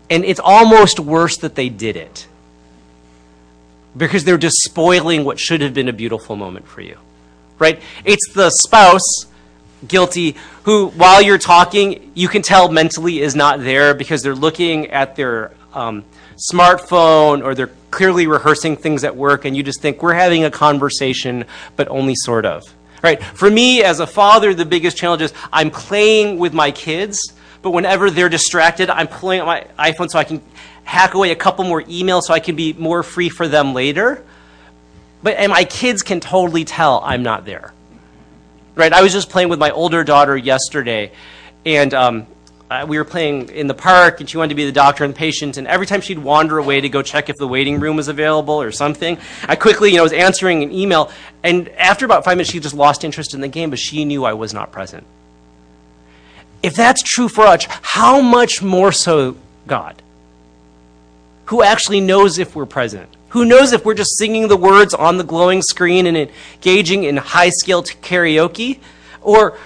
And 0.09 0.23
it's 0.23 0.39
almost 0.39 0.99
worse 0.99 1.37
that 1.37 1.55
they 1.55 1.69
did 1.69 1.95
it 1.95 2.27
because 3.97 4.23
they're 4.23 4.37
just 4.37 4.57
spoiling 4.61 5.23
what 5.23 5.39
should 5.39 5.61
have 5.61 5.73
been 5.73 5.87
a 5.87 5.93
beautiful 5.93 6.35
moment 6.35 6.67
for 6.67 6.81
you. 6.81 6.97
Right? 7.57 7.81
It's 8.03 8.33
the 8.33 8.49
spouse, 8.49 9.25
guilty, 9.87 10.35
who, 10.63 10.87
while 10.87 11.21
you're 11.21 11.37
talking, 11.37 12.11
you 12.13 12.27
can 12.27 12.41
tell 12.41 12.69
mentally 12.69 13.21
is 13.21 13.35
not 13.35 13.61
there 13.61 13.93
because 13.93 14.21
they're 14.21 14.35
looking 14.35 14.87
at 14.87 15.15
their 15.15 15.53
um, 15.73 16.03
smartphone 16.51 17.43
or 17.43 17.55
they're 17.55 17.71
clearly 17.91 18.27
rehearsing 18.27 18.75
things 18.75 19.05
at 19.05 19.15
work, 19.15 19.45
and 19.45 19.55
you 19.55 19.63
just 19.63 19.81
think, 19.81 20.03
we're 20.03 20.13
having 20.13 20.43
a 20.43 20.51
conversation, 20.51 21.45
but 21.77 21.87
only 21.87 22.13
sort 22.13 22.45
of. 22.45 22.61
Right? 23.01 23.23
For 23.23 23.49
me, 23.49 23.83
as 23.83 23.99
a 23.99 24.07
father, 24.07 24.53
the 24.53 24.65
biggest 24.65 24.97
challenge 24.97 25.21
is 25.21 25.33
I'm 25.53 25.71
playing 25.71 26.39
with 26.39 26.53
my 26.53 26.71
kids 26.71 27.33
but 27.65 27.71
whenever 27.71 28.11
they're 28.11 28.29
distracted, 28.29 28.91
I'm 28.91 29.07
pulling 29.07 29.39
out 29.39 29.47
my 29.47 29.65
iPhone 29.79 30.07
so 30.07 30.19
I 30.19 30.23
can 30.23 30.39
hack 30.83 31.15
away 31.15 31.31
a 31.31 31.35
couple 31.35 31.65
more 31.65 31.81
emails 31.81 32.21
so 32.25 32.33
I 32.35 32.39
can 32.39 32.55
be 32.55 32.73
more 32.73 33.01
free 33.01 33.27
for 33.27 33.47
them 33.47 33.73
later. 33.73 34.23
But 35.23 35.37
and 35.37 35.51
my 35.51 35.63
kids 35.63 36.03
can 36.03 36.19
totally 36.19 36.63
tell 36.63 37.01
I'm 37.03 37.23
not 37.23 37.43
there. 37.43 37.73
Right? 38.75 38.93
I 38.93 39.01
was 39.01 39.11
just 39.11 39.31
playing 39.31 39.49
with 39.49 39.57
my 39.57 39.71
older 39.71 40.03
daughter 40.03 40.37
yesterday, 40.37 41.11
and 41.65 41.91
um, 41.95 42.27
we 42.85 42.99
were 42.99 43.03
playing 43.03 43.49
in 43.49 43.65
the 43.65 43.73
park, 43.73 44.19
and 44.19 44.29
she 44.29 44.37
wanted 44.37 44.49
to 44.49 44.55
be 44.55 44.65
the 44.65 44.71
doctor 44.71 45.03
and 45.03 45.15
the 45.15 45.17
patient. 45.17 45.57
And 45.57 45.65
every 45.65 45.87
time 45.87 46.01
she'd 46.01 46.19
wander 46.19 46.59
away 46.59 46.81
to 46.81 46.89
go 46.89 47.01
check 47.01 47.29
if 47.29 47.37
the 47.37 47.47
waiting 47.47 47.79
room 47.79 47.95
was 47.95 48.09
available 48.09 48.61
or 48.61 48.71
something, 48.71 49.17
I 49.47 49.55
quickly, 49.55 49.89
you 49.89 49.97
know, 49.97 50.03
was 50.03 50.13
answering 50.13 50.61
an 50.61 50.71
email. 50.71 51.09
And 51.41 51.69
after 51.69 52.05
about 52.05 52.25
five 52.25 52.37
minutes, 52.37 52.51
she 52.51 52.59
just 52.59 52.75
lost 52.75 53.03
interest 53.03 53.33
in 53.33 53.41
the 53.41 53.47
game, 53.47 53.71
but 53.71 53.79
she 53.79 54.05
knew 54.05 54.23
I 54.23 54.33
was 54.33 54.53
not 54.53 54.71
present. 54.71 55.07
If 56.65 56.73
that's 56.73 57.03
true 57.03 57.29
for 57.29 57.45
us, 57.45 57.67
how 57.83 58.21
much 58.21 58.63
more 58.63 58.91
so 58.91 59.37
God? 59.67 60.01
Who 61.45 61.61
actually 61.61 62.01
knows 62.01 62.39
if 62.39 62.55
we're 62.55 62.65
present? 62.65 63.07
Who 63.29 63.45
knows 63.45 63.71
if 63.71 63.85
we're 63.85 63.93
just 63.93 64.17
singing 64.17 64.47
the 64.47 64.57
words 64.57 64.95
on 64.95 65.19
the 65.19 65.23
glowing 65.23 65.61
screen 65.61 66.07
and 66.07 66.17
engaging 66.17 67.03
in 67.03 67.17
high 67.17 67.49
scale 67.49 67.83
karaoke? 67.83 68.79
Or 69.21 69.59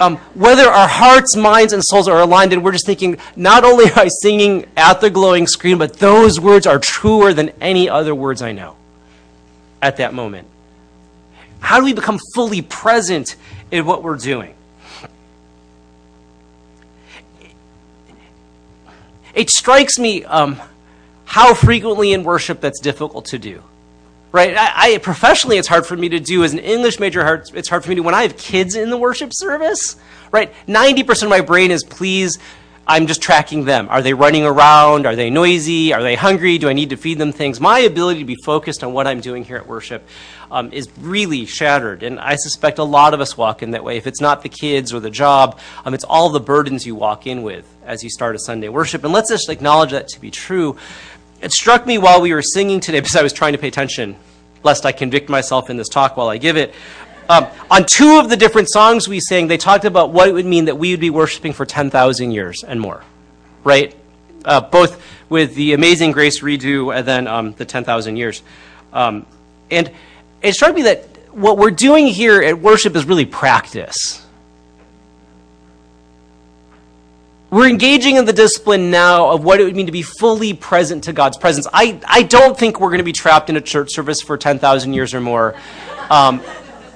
um, 0.00 0.18
whether 0.34 0.68
our 0.68 0.86
hearts, 0.86 1.34
minds, 1.34 1.72
and 1.72 1.82
souls 1.82 2.08
are 2.08 2.20
aligned 2.20 2.52
and 2.52 2.62
we're 2.62 2.72
just 2.72 2.84
thinking, 2.84 3.16
not 3.34 3.64
only 3.64 3.86
am 3.86 3.98
I 4.00 4.08
singing 4.08 4.66
at 4.76 5.00
the 5.00 5.08
glowing 5.08 5.46
screen, 5.46 5.78
but 5.78 5.94
those 5.94 6.38
words 6.38 6.66
are 6.66 6.78
truer 6.78 7.32
than 7.32 7.52
any 7.58 7.88
other 7.88 8.14
words 8.14 8.42
I 8.42 8.52
know 8.52 8.76
at 9.80 9.96
that 9.96 10.12
moment. 10.12 10.46
How 11.60 11.78
do 11.78 11.86
we 11.86 11.94
become 11.94 12.18
fully 12.34 12.60
present 12.60 13.36
in 13.70 13.86
what 13.86 14.02
we're 14.02 14.18
doing? 14.18 14.56
It 19.34 19.50
strikes 19.50 19.98
me 19.98 20.24
um, 20.24 20.60
how 21.24 21.54
frequently 21.54 22.12
in 22.12 22.24
worship 22.24 22.60
that's 22.60 22.80
difficult 22.80 23.26
to 23.26 23.38
do. 23.38 23.62
Right? 24.32 24.56
I, 24.56 24.94
I, 24.94 24.98
professionally, 24.98 25.58
it's 25.58 25.66
hard 25.66 25.86
for 25.86 25.96
me 25.96 26.08
to 26.10 26.20
do. 26.20 26.44
As 26.44 26.52
an 26.52 26.60
English 26.60 27.00
major, 27.00 27.42
it's 27.52 27.68
hard 27.68 27.82
for 27.82 27.88
me 27.88 27.96
to. 27.96 28.02
When 28.02 28.14
I 28.14 28.22
have 28.22 28.36
kids 28.36 28.76
in 28.76 28.90
the 28.90 28.96
worship 28.96 29.30
service, 29.32 29.96
right? 30.30 30.52
Ninety 30.68 31.02
percent 31.02 31.32
of 31.32 31.36
my 31.36 31.44
brain 31.44 31.70
is 31.70 31.82
please. 31.82 32.38
I'm 32.90 33.06
just 33.06 33.22
tracking 33.22 33.66
them. 33.66 33.86
Are 33.88 34.02
they 34.02 34.14
running 34.14 34.44
around? 34.44 35.06
Are 35.06 35.14
they 35.14 35.30
noisy? 35.30 35.92
Are 35.92 36.02
they 36.02 36.16
hungry? 36.16 36.58
Do 36.58 36.68
I 36.68 36.72
need 36.72 36.90
to 36.90 36.96
feed 36.96 37.18
them 37.18 37.30
things? 37.30 37.60
My 37.60 37.78
ability 37.78 38.18
to 38.18 38.24
be 38.24 38.34
focused 38.44 38.82
on 38.82 38.92
what 38.92 39.06
I'm 39.06 39.20
doing 39.20 39.44
here 39.44 39.56
at 39.56 39.68
worship 39.68 40.08
um, 40.50 40.72
is 40.72 40.88
really 40.98 41.46
shattered. 41.46 42.02
And 42.02 42.18
I 42.18 42.34
suspect 42.34 42.80
a 42.80 42.82
lot 42.82 43.14
of 43.14 43.20
us 43.20 43.36
walk 43.36 43.62
in 43.62 43.70
that 43.70 43.84
way. 43.84 43.96
If 43.96 44.08
it's 44.08 44.20
not 44.20 44.42
the 44.42 44.48
kids 44.48 44.92
or 44.92 44.98
the 44.98 45.08
job, 45.08 45.60
um, 45.84 45.94
it's 45.94 46.02
all 46.02 46.30
the 46.30 46.40
burdens 46.40 46.84
you 46.84 46.96
walk 46.96 47.28
in 47.28 47.44
with 47.44 47.64
as 47.86 48.02
you 48.02 48.10
start 48.10 48.34
a 48.34 48.40
Sunday 48.40 48.68
worship. 48.68 49.04
And 49.04 49.12
let's 49.12 49.30
just 49.30 49.48
acknowledge 49.48 49.92
that 49.92 50.08
to 50.08 50.20
be 50.20 50.32
true. 50.32 50.76
It 51.40 51.52
struck 51.52 51.86
me 51.86 51.96
while 51.96 52.20
we 52.20 52.34
were 52.34 52.42
singing 52.42 52.80
today, 52.80 52.98
because 53.02 53.14
I 53.14 53.22
was 53.22 53.32
trying 53.32 53.52
to 53.52 53.58
pay 53.58 53.68
attention, 53.68 54.16
lest 54.64 54.84
I 54.84 54.90
convict 54.90 55.28
myself 55.28 55.70
in 55.70 55.76
this 55.76 55.88
talk 55.88 56.16
while 56.16 56.28
I 56.28 56.38
give 56.38 56.56
it. 56.56 56.74
Um, 57.30 57.46
on 57.70 57.84
two 57.86 58.18
of 58.18 58.28
the 58.28 58.36
different 58.36 58.68
songs 58.68 59.06
we 59.06 59.20
sang, 59.20 59.46
they 59.46 59.56
talked 59.56 59.84
about 59.84 60.10
what 60.10 60.28
it 60.28 60.32
would 60.32 60.46
mean 60.46 60.64
that 60.64 60.76
we 60.76 60.90
would 60.90 60.98
be 60.98 61.10
worshiping 61.10 61.52
for 61.52 61.64
10,000 61.64 62.32
years 62.32 62.64
and 62.66 62.80
more, 62.80 63.04
right? 63.62 63.94
Uh, 64.44 64.60
both 64.60 65.00
with 65.28 65.54
the 65.54 65.72
Amazing 65.72 66.10
Grace 66.10 66.40
redo 66.40 66.92
and 66.92 67.06
then 67.06 67.28
um, 67.28 67.52
the 67.52 67.64
10,000 67.64 68.16
years. 68.16 68.42
Um, 68.92 69.26
and 69.70 69.92
it 70.42 70.54
struck 70.54 70.74
me 70.74 70.82
that 70.82 71.04
what 71.30 71.56
we're 71.56 71.70
doing 71.70 72.08
here 72.08 72.42
at 72.42 72.58
worship 72.58 72.96
is 72.96 73.04
really 73.04 73.26
practice. 73.26 74.26
We're 77.48 77.68
engaging 77.68 78.16
in 78.16 78.24
the 78.24 78.32
discipline 78.32 78.90
now 78.90 79.30
of 79.30 79.44
what 79.44 79.60
it 79.60 79.64
would 79.64 79.76
mean 79.76 79.86
to 79.86 79.92
be 79.92 80.02
fully 80.02 80.52
present 80.52 81.04
to 81.04 81.12
God's 81.12 81.38
presence. 81.38 81.68
I, 81.72 82.00
I 82.08 82.24
don't 82.24 82.58
think 82.58 82.80
we're 82.80 82.88
going 82.90 82.98
to 82.98 83.04
be 83.04 83.12
trapped 83.12 83.50
in 83.50 83.56
a 83.56 83.60
church 83.60 83.92
service 83.92 84.20
for 84.20 84.36
10,000 84.36 84.94
years 84.94 85.14
or 85.14 85.20
more. 85.20 85.54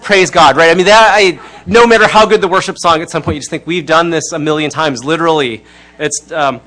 Praise 0.04 0.30
God, 0.30 0.58
right? 0.58 0.70
I 0.70 0.74
mean, 0.74 0.84
that 0.84 1.14
I, 1.16 1.40
no 1.64 1.86
matter 1.86 2.06
how 2.06 2.26
good 2.26 2.42
the 2.42 2.48
worship 2.48 2.76
song, 2.78 3.00
at 3.00 3.08
some 3.08 3.22
point 3.22 3.36
you 3.36 3.40
just 3.40 3.48
think 3.48 3.66
we've 3.66 3.86
done 3.86 4.10
this 4.10 4.32
a 4.32 4.38
million 4.38 4.70
times, 4.70 5.02
literally. 5.02 5.64
It's, 5.98 6.30
um, 6.30 6.60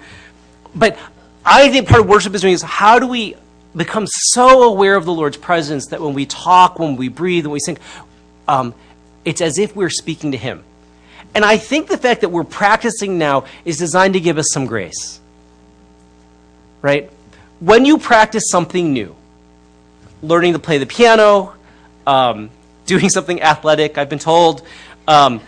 but 0.73 0.97
I 1.45 1.69
think 1.69 1.87
part 1.87 2.01
of 2.01 2.09
worship 2.09 2.33
is 2.33 2.41
doing 2.41 2.55
is 2.55 2.63
how 2.63 2.97
do 2.97 3.05
we 3.05 3.35
become 3.75 4.07
so 4.07 4.63
aware 4.63 4.95
of 4.95 5.05
the 5.05 5.13
Lord's 5.13 5.37
presence 5.37 5.85
that 5.89 6.01
when 6.01 6.15
we 6.15 6.25
talk, 6.25 6.79
when 6.79 6.95
we 6.95 7.09
breathe, 7.09 7.45
when 7.45 7.53
we 7.53 7.59
sing, 7.59 7.77
um, 8.47 8.73
it's 9.23 9.39
as 9.39 9.59
if 9.59 9.75
we're 9.75 9.91
speaking 9.91 10.31
to 10.31 10.37
Him. 10.37 10.63
And 11.35 11.45
I 11.45 11.57
think 11.57 11.89
the 11.89 11.97
fact 11.97 12.21
that 12.21 12.29
we're 12.29 12.43
practicing 12.43 13.19
now 13.19 13.45
is 13.65 13.77
designed 13.77 14.15
to 14.15 14.19
give 14.19 14.39
us 14.39 14.47
some 14.51 14.65
grace. 14.65 15.19
Right? 16.81 17.11
When 17.59 17.85
you 17.85 17.99
practice 17.99 18.49
something 18.49 18.93
new, 18.93 19.15
learning 20.23 20.53
to 20.53 20.59
play 20.59 20.79
the 20.79 20.87
piano, 20.87 21.53
um, 22.07 22.49
doing 22.87 23.09
something 23.09 23.41
athletic, 23.41 23.99
I've 23.99 24.09
been 24.09 24.17
told, 24.17 24.63
um, 25.07 25.41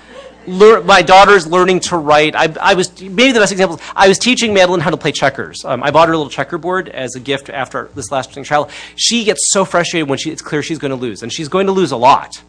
lear- 0.46 0.82
my 0.82 1.02
daughter's 1.02 1.48
learning 1.48 1.80
to 1.82 1.98
write. 1.98 2.36
I, 2.36 2.54
I, 2.62 2.74
was 2.76 3.02
maybe 3.02 3.32
the 3.32 3.40
best 3.40 3.52
example. 3.52 3.80
I 3.96 4.08
was 4.08 4.20
teaching 4.20 4.54
Madeline 4.54 4.82
how 4.82 4.92
to 4.92 4.98
play 4.98 5.12
checkers. 5.12 5.66
Um, 5.66 5.82
I 5.82 5.92
bought 5.92 6.08
her 6.08 6.14
a 6.14 6.18
little 6.18 6.30
checkerboard 6.30 6.90
as 6.90 7.16
a 7.16 7.20
gift 7.20 7.50
after 7.50 7.90
this 7.96 8.12
last 8.12 8.32
trial. 8.44 8.70
She 8.96 9.24
gets 9.24 9.52
so 9.52 9.66
frustrated 9.66 10.08
when 10.08 10.20
she, 10.20 10.30
it's 10.30 10.42
clear 10.42 10.62
she's 10.62 10.80
going 10.80 10.92
to 10.92 10.98
lose, 10.98 11.24
and 11.24 11.34
she's 11.34 11.48
going 11.48 11.66
to 11.66 11.74
lose 11.74 11.92
a 11.92 11.98
lot, 11.98 12.42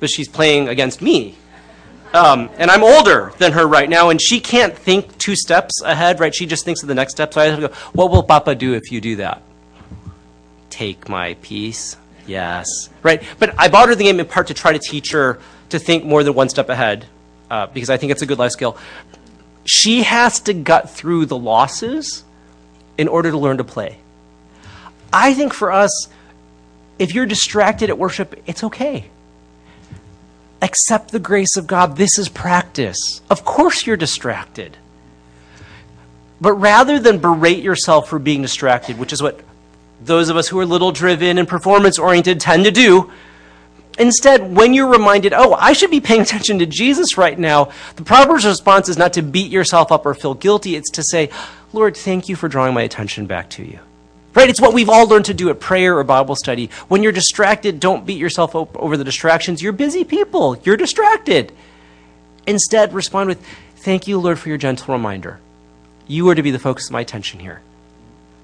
but 0.00 0.10
she's 0.10 0.28
playing 0.28 0.68
against 0.68 1.00
me. 1.00 1.36
Um, 2.12 2.50
and 2.56 2.72
I'm 2.72 2.82
older 2.82 3.32
than 3.38 3.52
her 3.52 3.66
right 3.66 3.88
now, 3.88 4.10
and 4.10 4.20
she 4.20 4.40
can't 4.40 4.76
think 4.76 5.16
two 5.18 5.36
steps 5.36 5.80
ahead, 5.82 6.18
right? 6.18 6.34
She 6.34 6.44
just 6.44 6.64
thinks 6.64 6.82
of 6.82 6.88
the 6.88 6.94
next 6.94 7.12
step. 7.12 7.32
So 7.32 7.40
I 7.40 7.44
have 7.44 7.60
to 7.60 7.68
go, 7.68 7.74
what 7.92 8.10
will 8.10 8.24
Papa 8.24 8.56
do 8.56 8.74
if 8.74 8.90
you 8.90 9.00
do 9.00 9.16
that? 9.16 9.42
Take 10.70 11.08
my 11.08 11.34
piece? 11.34 11.96
Yes. 12.26 12.66
Right? 13.02 13.22
But 13.38 13.54
I 13.58 13.68
bought 13.68 13.88
her 13.88 13.94
the 13.94 14.04
game 14.04 14.20
in 14.20 14.26
part 14.26 14.48
to 14.48 14.54
try 14.54 14.72
to 14.72 14.78
teach 14.78 15.12
her 15.12 15.40
to 15.70 15.78
think 15.78 16.04
more 16.04 16.22
than 16.22 16.34
one 16.34 16.48
step 16.48 16.68
ahead, 16.68 17.06
uh, 17.50 17.66
because 17.66 17.90
I 17.90 17.96
think 17.96 18.12
it's 18.12 18.22
a 18.22 18.26
good 18.26 18.38
life 18.38 18.52
skill. 18.52 18.76
She 19.64 20.02
has 20.02 20.40
to 20.40 20.54
gut 20.54 20.90
through 20.90 21.26
the 21.26 21.36
losses 21.36 22.24
in 22.98 23.08
order 23.08 23.30
to 23.30 23.38
learn 23.38 23.58
to 23.58 23.64
play. 23.64 23.98
I 25.12 25.34
think 25.34 25.54
for 25.54 25.72
us, 25.72 26.08
if 26.98 27.14
you're 27.14 27.26
distracted 27.26 27.90
at 27.90 27.98
worship, 27.98 28.40
it's 28.46 28.64
okay 28.64 29.06
accept 30.62 31.10
the 31.10 31.18
grace 31.18 31.56
of 31.56 31.66
God. 31.66 31.96
This 31.96 32.18
is 32.18 32.28
practice. 32.28 33.20
Of 33.30 33.44
course, 33.44 33.86
you're 33.86 33.96
distracted. 33.96 34.76
But 36.40 36.54
rather 36.54 36.98
than 36.98 37.18
berate 37.18 37.62
yourself 37.62 38.08
for 38.08 38.18
being 38.18 38.42
distracted, 38.42 38.98
which 38.98 39.12
is 39.12 39.22
what 39.22 39.40
those 40.00 40.28
of 40.28 40.36
us 40.36 40.48
who 40.48 40.58
are 40.58 40.66
little 40.66 40.92
driven 40.92 41.38
and 41.38 41.46
performance 41.46 41.98
oriented 41.98 42.40
tend 42.40 42.64
to 42.64 42.70
do, 42.70 43.10
instead, 43.98 44.54
when 44.54 44.74
you're 44.74 44.88
reminded, 44.88 45.32
oh, 45.32 45.54
I 45.54 45.72
should 45.72 45.90
be 45.90 46.00
paying 46.00 46.20
attention 46.22 46.58
to 46.60 46.66
Jesus 46.66 47.18
right 47.18 47.38
now, 47.38 47.70
the 47.96 48.04
proper 48.04 48.34
response 48.34 48.88
is 48.88 48.96
not 48.96 49.12
to 49.14 49.22
beat 49.22 49.50
yourself 49.50 49.92
up 49.92 50.06
or 50.06 50.14
feel 50.14 50.34
guilty. 50.34 50.76
It's 50.76 50.90
to 50.92 51.02
say, 51.02 51.30
Lord, 51.72 51.96
thank 51.96 52.28
you 52.28 52.36
for 52.36 52.48
drawing 52.48 52.74
my 52.74 52.82
attention 52.82 53.26
back 53.26 53.50
to 53.50 53.64
you. 53.64 53.78
Right? 54.32 54.48
It's 54.48 54.60
what 54.60 54.74
we've 54.74 54.88
all 54.88 55.08
learned 55.08 55.24
to 55.24 55.34
do 55.34 55.50
at 55.50 55.58
prayer 55.58 55.98
or 55.98 56.04
Bible 56.04 56.36
study. 56.36 56.70
When 56.86 57.02
you're 57.02 57.10
distracted, 57.10 57.80
don't 57.80 58.06
beat 58.06 58.18
yourself 58.18 58.54
up 58.54 58.76
over 58.76 58.96
the 58.96 59.02
distractions. 59.04 59.60
You're 59.60 59.72
busy 59.72 60.04
people. 60.04 60.56
You're 60.62 60.76
distracted. 60.76 61.52
Instead, 62.46 62.92
respond 62.92 63.28
with, 63.28 63.44
Thank 63.76 64.06
you, 64.06 64.20
Lord, 64.20 64.38
for 64.38 64.50
your 64.50 64.58
gentle 64.58 64.92
reminder. 64.92 65.40
You 66.06 66.28
are 66.28 66.34
to 66.34 66.42
be 66.42 66.50
the 66.50 66.58
focus 66.58 66.86
of 66.86 66.92
my 66.92 67.00
attention 67.00 67.40
here. 67.40 67.62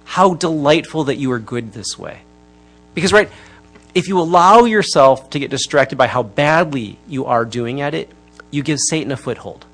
How 0.07 0.35
delightful 0.35 1.05
that 1.05 1.17
you 1.17 1.31
are 1.33 1.39
good 1.39 1.73
this 1.73 1.99
way. 1.99 2.21
Because, 2.95 3.13
right, 3.13 3.31
if 3.95 4.09
you 4.09 4.19
allow 4.19 4.65
yourself 4.65 5.31
to 5.31 5.39
get 5.39 5.51
distracted 5.51 5.97
by 5.97 6.07
how 6.07 6.23
badly 6.23 6.99
you 7.07 7.27
are 7.27 7.45
doing 7.45 7.81
at 7.81 7.93
it, 7.95 8.11
you 8.51 8.63
give 8.63 8.79
Satan 8.81 9.13
a 9.13 9.17
foothold. 9.17 9.67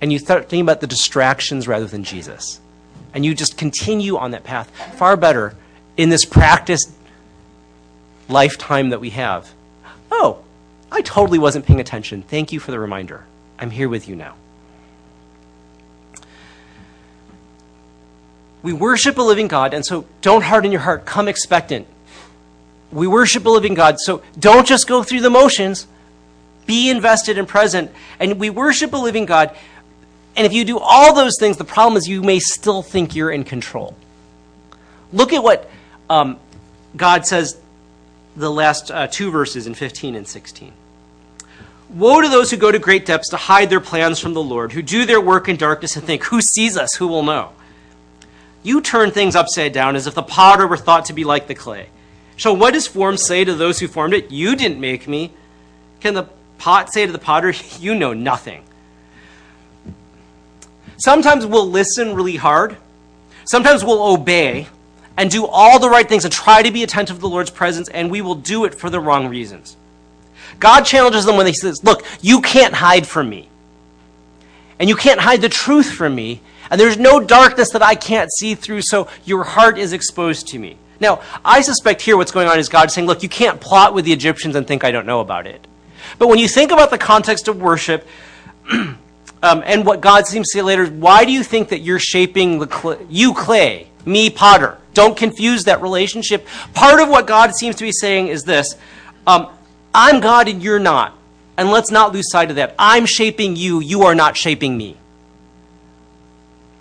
And 0.00 0.12
you 0.12 0.18
start 0.18 0.48
thinking 0.48 0.62
about 0.62 0.80
the 0.80 0.86
distractions 0.86 1.68
rather 1.68 1.86
than 1.86 2.02
Jesus 2.02 2.60
and 3.14 3.24
you 3.24 3.34
just 3.34 3.56
continue 3.56 4.16
on 4.16 4.30
that 4.32 4.44
path, 4.44 4.70
far 4.96 5.16
better 5.16 5.54
in 5.96 6.08
this 6.08 6.24
practiced 6.24 6.90
lifetime 8.28 8.90
that 8.90 9.00
we 9.00 9.10
have. 9.10 9.52
Oh, 10.10 10.42
I 10.90 11.02
totally 11.02 11.38
wasn't 11.38 11.66
paying 11.66 11.80
attention. 11.80 12.22
Thank 12.22 12.52
you 12.52 12.60
for 12.60 12.70
the 12.70 12.78
reminder. 12.78 13.24
I'm 13.58 13.70
here 13.70 13.88
with 13.88 14.08
you 14.08 14.16
now. 14.16 14.34
We 18.62 18.72
worship 18.72 19.18
a 19.18 19.22
living 19.22 19.48
God, 19.48 19.74
and 19.74 19.84
so 19.84 20.06
don't 20.20 20.42
harden 20.44 20.72
your 20.72 20.80
heart. 20.82 21.04
Come 21.04 21.28
expectant. 21.28 21.86
We 22.90 23.06
worship 23.06 23.44
a 23.46 23.50
living 23.50 23.74
God, 23.74 23.98
so 23.98 24.22
don't 24.38 24.66
just 24.66 24.86
go 24.86 25.02
through 25.02 25.20
the 25.20 25.30
motions. 25.30 25.86
Be 26.66 26.90
invested 26.90 27.38
and 27.38 27.48
present. 27.48 27.90
And 28.20 28.38
we 28.38 28.50
worship 28.50 28.92
a 28.92 28.96
living 28.96 29.26
God 29.26 29.56
and 30.36 30.46
if 30.46 30.52
you 30.52 30.64
do 30.64 30.78
all 30.78 31.14
those 31.14 31.36
things, 31.38 31.56
the 31.56 31.64
problem 31.64 31.96
is 31.96 32.08
you 32.08 32.22
may 32.22 32.38
still 32.38 32.82
think 32.82 33.14
you're 33.14 33.30
in 33.30 33.44
control. 33.44 33.94
Look 35.12 35.32
at 35.32 35.42
what 35.42 35.70
um, 36.08 36.38
God 36.96 37.26
says 37.26 37.58
the 38.34 38.50
last 38.50 38.90
uh, 38.90 39.08
two 39.08 39.30
verses 39.30 39.66
in 39.66 39.74
15 39.74 40.14
and 40.14 40.26
16. 40.26 40.72
Woe 41.90 42.22
to 42.22 42.28
those 42.30 42.50
who 42.50 42.56
go 42.56 42.72
to 42.72 42.78
great 42.78 43.04
depths 43.04 43.28
to 43.30 43.36
hide 43.36 43.68
their 43.68 43.80
plans 43.80 44.18
from 44.18 44.32
the 44.32 44.42
Lord, 44.42 44.72
who 44.72 44.80
do 44.80 45.04
their 45.04 45.20
work 45.20 45.48
in 45.48 45.56
darkness 45.56 45.96
and 45.96 46.04
think, 46.06 46.24
Who 46.24 46.40
sees 46.40 46.78
us? 46.78 46.94
Who 46.94 47.06
will 47.06 47.22
know? 47.22 47.52
You 48.62 48.80
turn 48.80 49.10
things 49.10 49.34
upside 49.34 49.72
down 49.72 49.96
as 49.96 50.06
if 50.06 50.14
the 50.14 50.22
potter 50.22 50.66
were 50.66 50.76
thought 50.76 51.06
to 51.06 51.12
be 51.12 51.24
like 51.24 51.46
the 51.46 51.54
clay. 51.54 51.88
Shall 52.36 52.56
what 52.56 52.74
is 52.74 52.86
formed 52.86 53.20
say 53.20 53.44
to 53.44 53.54
those 53.54 53.80
who 53.80 53.88
formed 53.88 54.14
it, 54.14 54.30
You 54.30 54.56
didn't 54.56 54.80
make 54.80 55.08
me? 55.08 55.32
Can 56.00 56.14
the 56.14 56.28
pot 56.58 56.92
say 56.92 57.06
to 57.06 57.12
the 57.12 57.18
potter, 57.18 57.52
You 57.78 57.94
know 57.94 58.12
nothing? 58.12 58.64
Sometimes 60.96 61.44
we'll 61.44 61.68
listen 61.68 62.14
really 62.14 62.36
hard. 62.36 62.76
Sometimes 63.44 63.84
we'll 63.84 64.02
obey 64.02 64.68
and 65.16 65.30
do 65.30 65.46
all 65.46 65.78
the 65.78 65.90
right 65.90 66.08
things 66.08 66.24
and 66.24 66.32
try 66.32 66.62
to 66.62 66.70
be 66.70 66.84
attentive 66.84 67.16
to 67.16 67.20
the 67.20 67.28
Lord's 67.28 67.50
presence, 67.50 67.88
and 67.88 68.10
we 68.10 68.20
will 68.20 68.36
do 68.36 68.64
it 68.64 68.74
for 68.74 68.88
the 68.88 69.00
wrong 69.00 69.28
reasons. 69.28 69.76
God 70.60 70.82
challenges 70.82 71.24
them 71.24 71.36
when 71.36 71.46
he 71.46 71.52
says, 71.52 71.82
Look, 71.82 72.04
you 72.20 72.40
can't 72.40 72.74
hide 72.74 73.06
from 73.06 73.28
me. 73.28 73.48
And 74.82 74.88
you 74.88 74.96
can't 74.96 75.20
hide 75.20 75.40
the 75.40 75.48
truth 75.48 75.90
from 75.90 76.14
me. 76.14 76.42
And 76.68 76.78
there's 76.78 76.98
no 76.98 77.20
darkness 77.20 77.70
that 77.70 77.82
I 77.82 77.94
can't 77.94 78.30
see 78.32 78.56
through, 78.56 78.82
so 78.82 79.08
your 79.24 79.44
heart 79.44 79.78
is 79.78 79.92
exposed 79.92 80.48
to 80.48 80.58
me. 80.58 80.76
Now, 80.98 81.22
I 81.44 81.60
suspect 81.60 82.02
here 82.02 82.16
what's 82.16 82.32
going 82.32 82.48
on 82.48 82.58
is 82.58 82.68
God 82.68 82.90
saying, 82.90 83.06
Look, 83.06 83.22
you 83.22 83.28
can't 83.28 83.60
plot 83.60 83.94
with 83.94 84.04
the 84.04 84.12
Egyptians 84.12 84.56
and 84.56 84.66
think 84.66 84.84
I 84.84 84.90
don't 84.90 85.06
know 85.06 85.20
about 85.20 85.46
it. 85.46 85.66
But 86.18 86.28
when 86.28 86.38
you 86.38 86.48
think 86.48 86.72
about 86.72 86.90
the 86.90 86.98
context 86.98 87.48
of 87.48 87.62
worship, 87.62 88.06
Um, 89.42 89.62
and 89.66 89.84
what 89.84 90.00
God 90.00 90.26
seems 90.26 90.50
to 90.50 90.58
say 90.58 90.62
later 90.62 90.86
why 90.86 91.24
do 91.24 91.32
you 91.32 91.42
think 91.42 91.70
that 91.70 91.80
you're 91.80 91.98
shaping 91.98 92.60
the 92.60 92.66
clay, 92.66 92.98
you 93.10 93.34
clay, 93.34 93.88
me 94.06 94.30
potter? 94.30 94.78
Don't 94.94 95.16
confuse 95.16 95.64
that 95.64 95.82
relationship. 95.82 96.46
Part 96.74 97.00
of 97.00 97.08
what 97.08 97.26
God 97.26 97.54
seems 97.54 97.76
to 97.76 97.84
be 97.84 97.92
saying 97.92 98.28
is 98.28 98.44
this 98.44 98.76
um, 99.26 99.48
I'm 99.92 100.20
God 100.20 100.48
and 100.48 100.62
you're 100.62 100.78
not. 100.78 101.18
And 101.56 101.70
let's 101.70 101.90
not 101.90 102.12
lose 102.12 102.30
sight 102.30 102.50
of 102.50 102.56
that. 102.56 102.74
I'm 102.78 103.06
shaping 103.06 103.56
you, 103.56 103.80
you 103.80 104.02
are 104.02 104.14
not 104.14 104.36
shaping 104.36 104.76
me. 104.76 104.96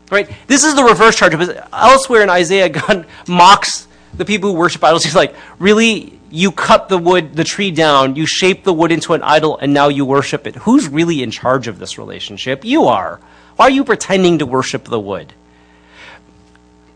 Right? 0.09 0.29
This 0.47 0.63
is 0.63 0.75
the 0.75 0.83
reverse 0.83 1.15
charge. 1.15 1.33
Elsewhere 1.73 2.23
in 2.23 2.29
Isaiah, 2.29 2.69
God 2.87 3.05
mocks 3.27 3.87
the 4.13 4.25
people 4.25 4.51
who 4.51 4.57
worship 4.57 4.83
idols. 4.83 5.03
He's 5.03 5.15
like, 5.15 5.35
really? 5.59 6.19
you 6.31 6.51
cut 6.51 6.87
the 6.89 6.97
wood, 6.97 7.35
the 7.35 7.43
tree 7.43 7.71
down, 7.71 8.15
you 8.15 8.25
shape 8.25 8.63
the 8.63 8.73
wood 8.73 8.91
into 8.91 9.13
an 9.13 9.21
idol, 9.21 9.57
and 9.57 9.73
now 9.73 9.89
you 9.89 10.05
worship 10.05 10.47
it. 10.47 10.55
Who's 10.55 10.87
really 10.87 11.21
in 11.21 11.29
charge 11.29 11.67
of 11.67 11.77
this 11.77 11.97
relationship? 11.97 12.63
You 12.63 12.85
are. 12.85 13.19
Why 13.57 13.65
are 13.65 13.71
you 13.71 13.83
pretending 13.83 14.39
to 14.39 14.45
worship 14.45 14.85
the 14.85 14.99
wood? 14.99 15.33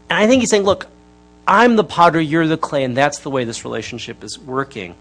And 0.09 0.17
I 0.17 0.27
think 0.27 0.39
he's 0.39 0.49
saying, 0.49 0.63
look, 0.63 0.87
I'm 1.45 1.75
the 1.75 1.83
potter, 1.83 2.19
you're 2.19 2.47
the 2.47 2.57
clay, 2.57 2.85
and 2.85 2.95
that's 2.95 3.19
the 3.19 3.29
way 3.29 3.43
this 3.43 3.65
relationship 3.65 4.23
is 4.23 4.39
working. 4.39 4.95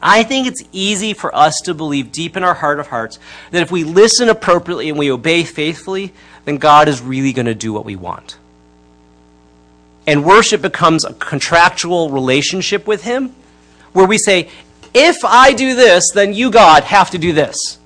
I 0.00 0.22
think 0.22 0.46
it's 0.46 0.62
easy 0.72 1.12
for 1.12 1.34
us 1.34 1.60
to 1.62 1.74
believe 1.74 2.12
deep 2.12 2.36
in 2.36 2.44
our 2.44 2.54
heart 2.54 2.78
of 2.78 2.88
hearts 2.88 3.18
that 3.50 3.62
if 3.62 3.70
we 3.70 3.84
listen 3.84 4.28
appropriately 4.28 4.88
and 4.88 4.98
we 4.98 5.10
obey 5.10 5.44
faithfully, 5.44 6.12
then 6.44 6.56
God 6.56 6.88
is 6.88 7.00
really 7.00 7.32
going 7.32 7.46
to 7.46 7.54
do 7.54 7.72
what 7.72 7.84
we 7.84 7.96
want 7.96 8.38
and 10.08 10.24
worship 10.24 10.62
becomes 10.62 11.04
a 11.04 11.12
contractual 11.12 12.08
relationship 12.08 12.86
with 12.86 13.02
Him 13.02 13.34
where 13.92 14.06
we 14.06 14.16
say, 14.16 14.48
if 14.94 15.22
I 15.22 15.52
do 15.52 15.74
this, 15.74 16.12
then 16.14 16.32
you, 16.32 16.50
God, 16.50 16.82
have 16.84 17.10
to 17.10 17.18
do 17.18 17.34
this. 17.34 17.78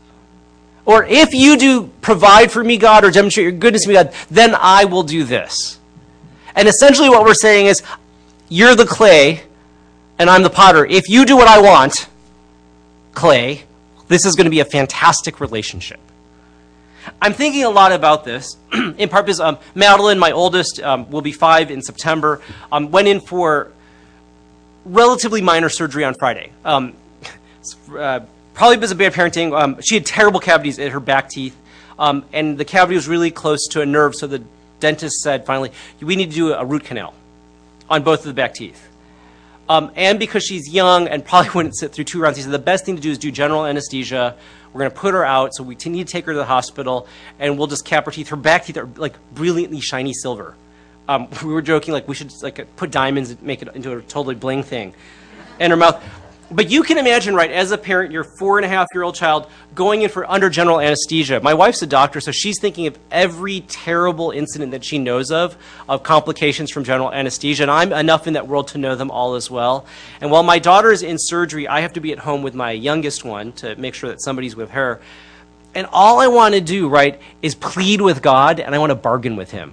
Or 0.85 1.05
if 1.05 1.35
you 1.35 1.57
do 1.57 1.90
provide 2.01 2.53
for 2.53 2.62
me, 2.62 2.77
God, 2.77 3.05
or 3.05 3.11
demonstrate 3.11 3.42
your 3.42 3.53
goodness 3.53 3.83
to 3.83 3.88
me, 3.88 3.94
God, 3.94 4.14
then 4.31 4.55
I 4.55 4.85
will 4.85 5.03
do 5.03 5.25
this. 5.25 5.81
And 6.55 6.68
essentially 6.68 7.11
what 7.11 7.25
we're 7.25 7.35
saying 7.35 7.66
is, 7.66 7.83
you're 8.48 8.77
the 8.77 8.87
clay, 8.87 9.42
and 10.18 10.31
I'm 10.31 10.42
the 10.42 10.51
potter. 10.51 10.85
If 10.85 11.09
you 11.09 11.25
do 11.25 11.37
what 11.37 11.48
I 11.48 11.61
want, 11.61 12.09
clay, 13.12 13.64
this 14.09 14.25
is 14.25 14.35
going 14.35 14.44
to 14.44 14.51
be 14.51 14.61
a 14.61 14.64
fantastic 14.64 15.40
relationship. 15.40 16.01
I'm 17.20 17.33
thinking 17.33 17.64
a 17.64 17.70
lot 17.70 17.92
about 17.92 18.25
this, 18.25 18.57
in 18.72 19.09
part 19.09 19.27
because 19.27 19.40
um, 19.40 19.59
Madeline, 19.75 20.18
my 20.18 20.33
oldest, 20.33 20.81
um, 20.81 21.11
will 21.11 21.22
be 21.22 21.33
five 21.33 21.70
in 21.70 21.83
September, 21.83 22.40
um, 22.70 22.90
went 22.90 23.09
in 23.09 23.20
for 23.20 23.72
relatively 24.85 25.40
minor 25.40 25.68
surgery 25.68 26.05
on 26.05 26.14
Friday. 26.14 26.53
Um, 26.64 26.94
uh, 27.96 28.20
probably 28.55 28.77
because 28.77 28.90
of 28.90 28.98
bad 28.98 29.12
parenting. 29.12 29.59
Um, 29.59 29.81
she 29.81 29.94
had 29.94 30.07
terrible 30.07 30.40
cavities 30.40 30.79
in 30.79 30.90
her 30.92 31.01
back 31.01 31.29
teeth, 31.29 31.57
um, 31.98 32.25
and 32.33 32.59
the 32.59 32.64
cavity 32.64 32.94
was 32.94 33.09
really 33.09 33.31
close 33.31 33.66
to 33.68 33.81
a 33.81 33.87
nerve, 33.87 34.14
so 34.14 34.27
the 34.27 34.42
dentist 34.81 35.22
said 35.22 35.46
finally, 35.46 35.70
we 36.01 36.16
need 36.16 36.31
to 36.31 36.37
do 36.37 36.53
a 36.53 36.64
root 36.64 36.85
canal 36.85 37.14
on 37.88 38.03
both 38.03 38.20
of 38.20 38.27
the 38.27 38.35
back 38.35 38.55
teeth. 38.55 38.88
Um, 39.68 39.92
and 39.94 40.18
because 40.18 40.44
she's 40.44 40.68
young 40.68 41.09
and 41.09 41.25
probably 41.25 41.51
wouldn't 41.55 41.77
sit 41.77 41.92
through 41.92 42.05
two 42.05 42.20
rounds, 42.20 42.37
he 42.37 42.42
said 42.42 42.53
the 42.53 42.59
best 42.59 42.85
thing 42.85 42.96
to 42.96 43.03
do 43.03 43.11
is 43.11 43.18
do 43.18 43.31
general 43.31 43.64
anesthesia. 43.64 44.37
We're 44.72 44.81
going 44.81 44.90
to 44.90 44.96
put 44.96 45.14
her 45.14 45.25
out, 45.25 45.55
so 45.55 45.62
we 45.62 45.75
need 45.75 46.07
to 46.07 46.12
take 46.12 46.25
her 46.25 46.33
to 46.33 46.38
the 46.38 46.44
hospital, 46.44 47.07
and 47.38 47.59
we'll 47.59 47.66
just 47.66 47.85
cap 47.85 48.07
her 48.07 48.11
teeth. 48.11 48.29
Her 48.29 48.37
back 48.37 48.64
teeth 48.64 48.77
are 48.77 48.88
like 48.96 49.14
brilliantly 49.35 49.81
shiny 49.81 50.14
silver. 50.14 50.57
Um, 51.09 51.29
we 51.44 51.53
were 51.53 51.62
joking 51.62 51.92
like 51.92 52.09
we 52.09 52.14
should 52.14 52.33
like 52.42 52.75
put 52.77 52.90
diamonds 52.90 53.31
and 53.31 53.42
make 53.42 53.62
it 53.62 53.68
into 53.75 53.92
a 53.92 54.03
totally 54.03 54.35
bling 54.35 54.62
thing, 54.62 54.94
And 55.61 55.70
her 55.70 55.77
mouth. 55.77 56.03
But 56.53 56.71
you 56.71 56.83
can 56.83 56.99
imagine, 56.99 57.35
right, 57.35 57.51
as 57.51 57.71
a 57.71 57.79
parent, 57.79 58.12
your 58.12 58.25
four 58.25 58.59
and 58.59 58.65
a 58.67 58.69
half 58.69 58.88
year 58.93 59.03
old 59.03 59.15
child 59.15 59.49
going 59.75 60.03
in 60.03 60.11
for 60.11 60.31
under 60.31 60.51
general 60.51 60.81
anesthesia. 60.81 61.41
My 61.41 61.55
wife's 61.55 61.81
a 61.81 61.87
doctor, 61.87 62.21
so 62.21 62.31
she's 62.31 62.61
thinking 62.61 62.87
of 62.87 62.99
every 63.11 63.61
terrible 63.62 64.31
incident 64.33 64.73
that 64.73 64.85
she 64.85 64.99
knows 64.99 65.31
of, 65.31 65.57
of 65.88 66.03
complications 66.03 66.71
from 66.71 66.85
general 66.85 67.11
anesthesia. 67.11 67.62
And 67.62 67.71
I'm 67.71 67.93
enough 67.93 68.27
in 68.27 68.35
that 68.35 68.49
world 68.49 68.69
to 68.69 68.79
know 68.79 68.95
them 68.97 69.11
all 69.11 69.35
as 69.35 69.51
well. 69.51 69.87
And 70.21 70.31
while 70.31 70.43
my 70.43 70.59
daughter 70.59 70.93
is 70.93 71.03
in 71.03 71.17
surgery, 71.19 71.67
I 71.67 71.81
have 71.81 71.95
to 71.95 72.01
be 72.01 72.12
at 72.12 72.19
home 72.19 72.43
with 72.43 72.55
my 72.55 72.73
youngest 72.73 73.25
one 73.25 73.53
to 73.55 73.75
make 73.77 73.95
sure 73.95 74.11
that 74.11 74.21
somebody's 74.21 74.55
with 74.55 74.71
her. 74.73 75.01
And 75.75 75.87
all 75.91 76.21
I 76.21 76.27
want 76.27 76.55
to 76.55 76.61
do, 76.61 76.88
right, 76.88 77.19
is 77.41 77.55
plead 77.55 78.03
with 78.03 78.21
God 78.21 78.61
and 78.61 78.75
I 78.75 78.79
want 78.79 78.91
to 78.91 78.95
bargain 78.95 79.37
with 79.37 79.51
Him. 79.51 79.73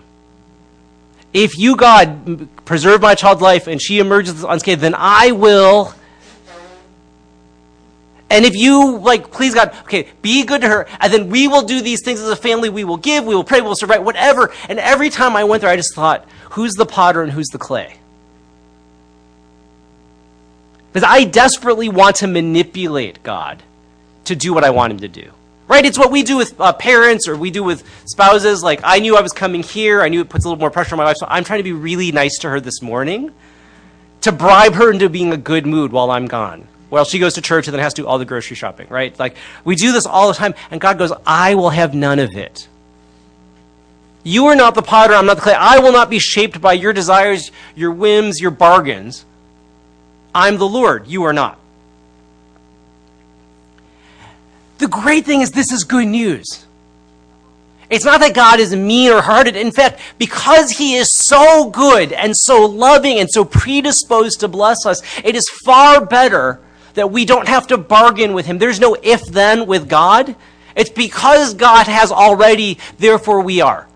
If 1.34 1.58
you, 1.58 1.76
God, 1.76 2.48
preserve 2.64 3.02
my 3.02 3.16
child's 3.16 3.42
life 3.42 3.68
and 3.68 3.82
she 3.82 4.00
emerges 4.00 4.44
unscathed, 4.44 4.82
then 4.82 4.96
I 4.98 5.34
will 5.34 5.94
and 8.30 8.46
if 8.46 8.56
you, 8.56 8.98
like, 8.98 9.32
please 9.32 9.56
God, 9.56 9.76
okay, 9.84 10.08
be 10.22 10.46
good 10.46 10.62
to 10.62 10.68
her, 10.68 10.88
and 11.00 11.12
then 11.12 11.30
we 11.30 11.48
will 11.48 11.64
do 11.64 11.82
these 11.82 12.04
things 12.04 12.20
as 12.20 12.30
a 12.30 12.36
family. 12.36 12.70
We 12.70 12.84
will 12.84 12.98
give, 12.98 13.26
we 13.26 13.34
will 13.34 13.44
pray, 13.44 13.62
we 13.62 13.68
will 13.68 13.76
survive, 13.76 14.04
whatever. 14.04 14.54
And 14.68 14.80
every 14.80 15.10
time 15.10 15.36
I 15.36 15.44
went 15.44 15.62
there, 15.62 15.72
I 15.72 15.76
just 15.76 15.96
thought, 15.96 16.28
who's 16.52 16.74
the 16.74 16.86
potter 16.86 17.24
and 17.24 17.32
who's 17.32 17.48
the 17.48 17.58
clay? 17.58 17.96
Because 20.92 21.08
I 21.08 21.24
desperately 21.24 21.90
want 21.90 22.18
to 22.18 22.28
manipulate 22.28 23.22
God 23.24 23.64
to 24.26 24.36
do 24.36 24.54
what 24.54 24.64
I 24.64 24.70
want 24.70 24.94
him 24.94 25.00
to 25.00 25.08
do. 25.08 25.32
Right? 25.68 25.86
It's 25.86 26.00
what 26.00 26.12
we 26.12 26.24
do 26.24 26.38
with 26.38 26.60
uh, 26.60 26.74
parents 26.74 27.28
or 27.28 27.36
we 27.36 27.52
do 27.52 27.64
with 27.64 27.84
spouses. 28.06 28.64
Like, 28.64 28.82
I 28.84 29.00
knew 29.00 29.16
I 29.16 29.22
was 29.22 29.34
coming 29.34 29.62
here. 29.62 30.02
I 30.02 30.10
knew 30.10 30.22
it 30.22 30.30
puts 30.30 30.46
a 30.46 30.48
little 30.48 30.60
more 30.60 30.72
pressure 30.72 30.96
on 30.96 30.98
my 30.98 31.06
wife. 31.06 31.18
So 31.18 31.28
I'm 31.30 31.44
trying 31.44 31.60
to 31.60 31.64
be 31.64 31.74
really 31.74 32.12
nice 32.12 32.40
to 32.40 32.50
her 32.50 32.60
this 32.60 32.82
morning 32.82 33.32
to 34.22 34.32
bribe 34.32 34.74
her 34.74 34.92
into 34.92 35.10
being 35.10 35.32
a 35.32 35.38
good 35.38 35.68
mood 35.68 35.92
while 35.92 36.10
I'm 36.10 36.26
gone. 36.26 36.68
Well, 36.90 37.06
she 37.06 37.20
goes 37.20 37.36
to 37.36 37.42
church 37.42 37.68
and 37.68 37.74
then 37.74 37.84
has 37.84 37.94
to 37.96 38.02
do 38.02 38.08
all 38.08 38.18
the 38.18 38.26
grocery 38.26 38.56
shopping, 38.56 38.88
right? 38.90 39.18
Like, 39.20 39.36
we 39.64 39.76
do 39.76 39.92
this 39.92 40.06
all 40.06 40.28
the 40.28 40.34
time, 40.34 40.56
and 40.72 40.82
God 40.82 40.98
goes, 40.98 41.12
I 41.26 41.56
will 41.56 41.70
have 41.70 41.94
none 41.94 42.20
of 42.20 42.36
it. 42.36 42.68
You 44.24 44.48
are 44.48 44.56
not 44.56 44.76
the 44.76 44.82
potter, 44.82 45.14
I'm 45.14 45.26
not 45.26 45.36
the 45.36 45.42
clay. 45.42 45.54
I 45.54 45.80
will 45.80 45.92
not 45.92 46.10
be 46.10 46.20
shaped 46.20 46.60
by 46.60 46.74
your 46.74 46.94
desires, 46.94 47.52
your 47.76 47.92
whims, 47.92 48.42
your 48.42 48.52
bargains. 48.52 49.26
I'm 50.34 50.58
the 50.58 50.68
Lord, 50.68 51.08
you 51.08 51.24
are 51.24 51.34
not. 51.34 51.60
The 54.80 54.88
great 54.88 55.26
thing 55.26 55.42
is, 55.42 55.52
this 55.52 55.72
is 55.72 55.84
good 55.84 56.08
news. 56.08 56.66
It's 57.90 58.06
not 58.06 58.20
that 58.22 58.36
God 58.36 58.60
is 58.60 58.76
mean 58.76 59.12
or 59.12 59.22
hearted. 59.22 59.56
In 59.56 59.72
fact, 59.72 60.00
because 60.18 60.72
He 60.72 60.96
is 60.96 61.12
so 61.12 61.70
good 61.70 62.14
and 62.14 62.36
so 62.36 62.66
loving 62.66 63.20
and 63.20 63.30
so 63.30 63.44
predisposed 63.44 64.40
to 64.42 64.48
bless 64.48 64.86
us, 64.86 65.02
it 65.24 65.36
is 65.36 65.50
far 65.50 66.06
better 66.06 66.62
that 67.00 67.12
we 67.12 67.24
don't 67.24 67.48
have 67.48 67.68
to 67.68 67.78
bargain 67.78 68.34
with 68.34 68.46
him. 68.46 68.58
There's 68.58 68.80
no 68.80 68.96
if 69.02 69.26
then 69.26 69.68
with 69.68 69.88
God. 69.88 70.36
It's 70.76 70.90
because 70.90 71.54
God 71.54 71.88
has 71.88 72.12
already, 72.12 72.78
therefore 72.98 73.42
we 73.42 73.62
are. 73.62 73.88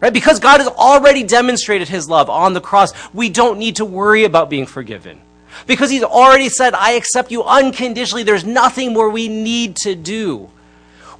Right? 0.00 0.12
Because 0.12 0.40
God 0.40 0.60
has 0.60 0.68
already 0.68 1.24
demonstrated 1.24 1.88
his 1.88 2.08
love 2.08 2.30
on 2.30 2.54
the 2.54 2.60
cross, 2.60 2.92
we 3.12 3.28
don't 3.28 3.58
need 3.58 3.76
to 3.76 3.84
worry 3.84 4.24
about 4.24 4.48
being 4.48 4.64
forgiven. 4.64 5.20
Because 5.66 5.90
he's 5.90 6.02
already 6.04 6.48
said, 6.48 6.72
I 6.74 6.92
accept 6.92 7.30
you 7.30 7.44
unconditionally. 7.44 8.22
There's 8.22 8.44
nothing 8.44 8.92
more 8.92 9.10
we 9.10 9.28
need 9.28 9.76
to 9.76 9.94
do. 9.94 10.48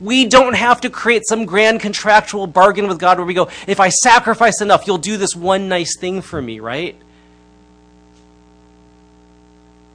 We 0.00 0.26
don't 0.26 0.54
have 0.54 0.80
to 0.82 0.90
create 0.90 1.26
some 1.26 1.44
grand 1.44 1.80
contractual 1.80 2.46
bargain 2.46 2.86
with 2.86 2.98
God 2.98 3.18
where 3.18 3.26
we 3.26 3.34
go, 3.34 3.48
if 3.66 3.80
I 3.80 3.88
sacrifice 3.88 4.60
enough, 4.60 4.86
you'll 4.86 4.96
do 4.96 5.16
this 5.16 5.34
one 5.34 5.68
nice 5.68 5.98
thing 5.98 6.22
for 6.22 6.40
me, 6.40 6.60
right? 6.60 6.96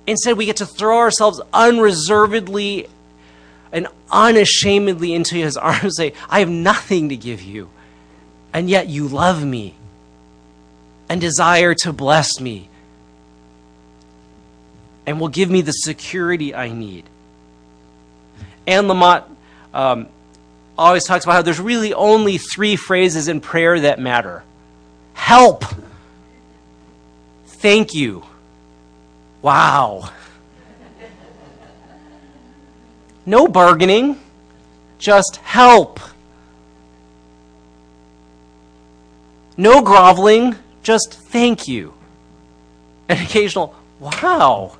Instead, 0.05 0.37
we 0.37 0.45
get 0.45 0.57
to 0.57 0.65
throw 0.65 0.97
ourselves 0.97 1.41
unreservedly 1.53 2.87
and 3.71 3.87
unashamedly 4.11 5.13
into 5.13 5.35
his 5.35 5.57
arms 5.57 5.83
and 5.83 5.93
say, 5.93 6.13
I 6.29 6.39
have 6.39 6.49
nothing 6.49 7.09
to 7.09 7.15
give 7.15 7.41
you, 7.41 7.69
and 8.53 8.69
yet 8.69 8.87
you 8.87 9.07
love 9.07 9.43
me 9.43 9.75
and 11.09 11.19
desire 11.19 11.73
to 11.75 11.93
bless 11.93 12.39
me 12.39 12.69
and 15.05 15.19
will 15.19 15.27
give 15.27 15.49
me 15.49 15.61
the 15.61 15.71
security 15.71 16.55
I 16.55 16.69
need. 16.69 17.05
Anne 18.65 18.85
Lamott 18.85 19.25
um, 19.73 20.07
always 20.77 21.03
talks 21.03 21.25
about 21.25 21.33
how 21.33 21.41
there's 21.41 21.59
really 21.59 21.93
only 21.93 22.37
three 22.37 22.75
phrases 22.75 23.27
in 23.27 23.41
prayer 23.41 23.79
that 23.81 23.99
matter. 23.99 24.43
Help, 25.13 25.65
thank 27.45 27.93
you, 27.93 28.23
Wow. 29.43 30.09
No 33.25 33.47
bargaining, 33.47 34.19
just 34.97 35.35
help. 35.37 35.99
No 39.55 39.81
groveling, 39.81 40.55
just 40.81 41.13
thank 41.13 41.67
you. 41.67 41.93
An 43.09 43.21
occasional, 43.21 43.75
wow. 43.99 44.77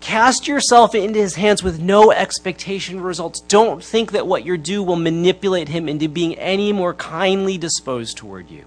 Cast 0.00 0.48
yourself 0.48 0.94
into 0.94 1.18
his 1.18 1.34
hands 1.34 1.62
with 1.62 1.78
no 1.78 2.10
expectation 2.10 2.98
of 2.98 3.04
results. 3.04 3.40
Don't 3.40 3.84
think 3.84 4.12
that 4.12 4.26
what 4.26 4.46
you 4.46 4.56
do 4.56 4.82
will 4.82 4.96
manipulate 4.96 5.68
him 5.68 5.90
into 5.90 6.08
being 6.08 6.34
any 6.36 6.72
more 6.72 6.94
kindly 6.94 7.58
disposed 7.58 8.16
toward 8.16 8.50
you. 8.50 8.64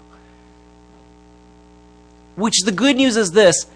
Which 2.36 2.62
the 2.62 2.72
good 2.72 2.96
news 2.96 3.16
is 3.16 3.32
this 3.32 3.66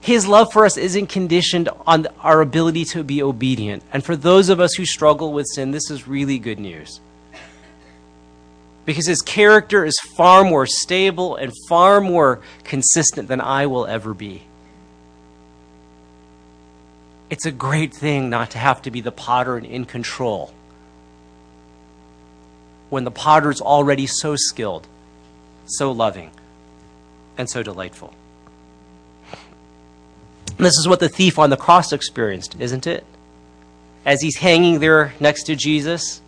his 0.00 0.26
love 0.26 0.52
for 0.52 0.64
us 0.64 0.76
isn't 0.76 1.08
conditioned 1.08 1.68
on 1.86 2.06
our 2.20 2.40
ability 2.40 2.84
to 2.86 3.02
be 3.02 3.22
obedient. 3.22 3.82
And 3.92 4.04
for 4.04 4.16
those 4.16 4.48
of 4.48 4.60
us 4.60 4.74
who 4.74 4.86
struggle 4.86 5.32
with 5.32 5.46
sin, 5.46 5.72
this 5.72 5.90
is 5.90 6.06
really 6.06 6.38
good 6.38 6.58
news. 6.58 7.00
Because 8.84 9.06
his 9.06 9.20
character 9.20 9.84
is 9.84 9.98
far 10.16 10.44
more 10.44 10.66
stable 10.66 11.36
and 11.36 11.52
far 11.68 12.00
more 12.00 12.40
consistent 12.64 13.28
than 13.28 13.40
I 13.40 13.66
will 13.66 13.86
ever 13.86 14.14
be. 14.14 14.42
It's 17.28 17.44
a 17.44 17.52
great 17.52 17.92
thing 17.92 18.30
not 18.30 18.52
to 18.52 18.58
have 18.58 18.80
to 18.82 18.90
be 18.90 19.02
the 19.02 19.12
potter 19.12 19.56
and 19.56 19.66
in 19.66 19.84
control 19.84 20.54
when 22.88 23.04
the 23.04 23.10
potter's 23.10 23.60
already 23.60 24.06
so 24.06 24.34
skilled, 24.34 24.86
so 25.66 25.92
loving 25.92 26.30
and 27.38 27.48
so 27.48 27.62
delightful. 27.62 28.12
This 30.58 30.76
is 30.76 30.88
what 30.88 30.98
the 30.98 31.08
thief 31.08 31.38
on 31.38 31.50
the 31.50 31.56
cross 31.56 31.92
experienced, 31.92 32.56
isn't 32.58 32.86
it? 32.86 33.04
As 34.04 34.20
he's 34.20 34.36
hanging 34.36 34.80
there 34.80 35.14
next 35.20 35.44
to 35.44 35.54
Jesus. 35.54 36.20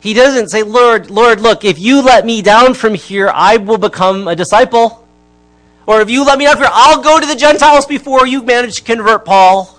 He 0.00 0.12
doesn't 0.12 0.50
say, 0.50 0.62
Lord, 0.62 1.10
Lord, 1.10 1.40
look, 1.40 1.64
if 1.64 1.78
you 1.78 2.02
let 2.02 2.26
me 2.26 2.42
down 2.42 2.74
from 2.74 2.94
here, 2.94 3.30
I 3.34 3.56
will 3.56 3.78
become 3.78 4.28
a 4.28 4.36
disciple. 4.36 5.06
Or 5.86 6.02
if 6.02 6.10
you 6.10 6.24
let 6.24 6.38
me 6.38 6.44
down 6.44 6.58
here, 6.58 6.68
I'll 6.70 7.00
go 7.00 7.18
to 7.18 7.26
the 7.26 7.34
Gentiles 7.34 7.86
before 7.86 8.26
you 8.26 8.42
manage 8.42 8.76
to 8.76 8.82
convert 8.82 9.24
Paul. 9.24 9.78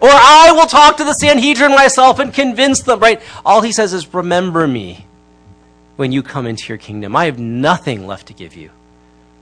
Or 0.00 0.10
I 0.10 0.52
will 0.52 0.66
talk 0.66 0.96
to 0.96 1.04
the 1.04 1.12
Sanhedrin 1.12 1.72
myself 1.72 2.18
and 2.18 2.32
convince 2.32 2.82
them, 2.82 3.00
right? 3.00 3.20
All 3.44 3.60
he 3.60 3.72
says 3.72 3.92
is, 3.92 4.12
remember 4.14 4.66
me 4.66 5.04
when 5.96 6.12
you 6.12 6.22
come 6.22 6.46
into 6.46 6.68
your 6.68 6.78
kingdom. 6.78 7.14
I 7.14 7.26
have 7.26 7.38
nothing 7.38 8.06
left 8.06 8.28
to 8.28 8.32
give 8.32 8.56
you. 8.56 8.70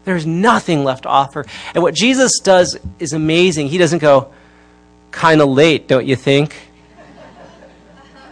There's 0.05 0.27
nothing 0.27 0.85
left 0.85 1.05
to 1.05 1.09
offer. 1.09 1.47
And 1.75 1.83
what 1.83 1.95
Jesus 1.95 2.41
does 2.41 2.79
is 2.99 3.13
amazing. 3.13 3.69
He 3.69 3.79
doesn't 3.79 4.01
go, 4.01 4.33
kind 5.11 5.41
of 5.41 5.49
late, 5.49 5.89
don't 5.89 6.07
you 6.07 6.17
think? 6.17 6.57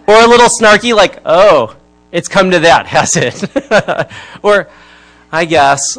or 0.06 0.20
a 0.20 0.26
little 0.26 0.48
snarky, 0.48 0.94
like, 0.94 1.20
oh, 1.24 1.76
it's 2.10 2.26
come 2.26 2.50
to 2.50 2.58
that, 2.60 2.86
has 2.86 3.16
it? 3.16 4.10
or, 4.42 4.68
I 5.30 5.44
guess. 5.44 5.96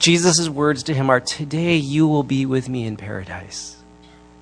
Jesus' 0.00 0.48
words 0.48 0.82
to 0.84 0.94
him 0.94 1.10
are, 1.10 1.20
Today 1.20 1.76
you 1.76 2.08
will 2.08 2.24
be 2.24 2.46
with 2.46 2.68
me 2.68 2.86
in 2.86 2.96
paradise. 2.96 3.76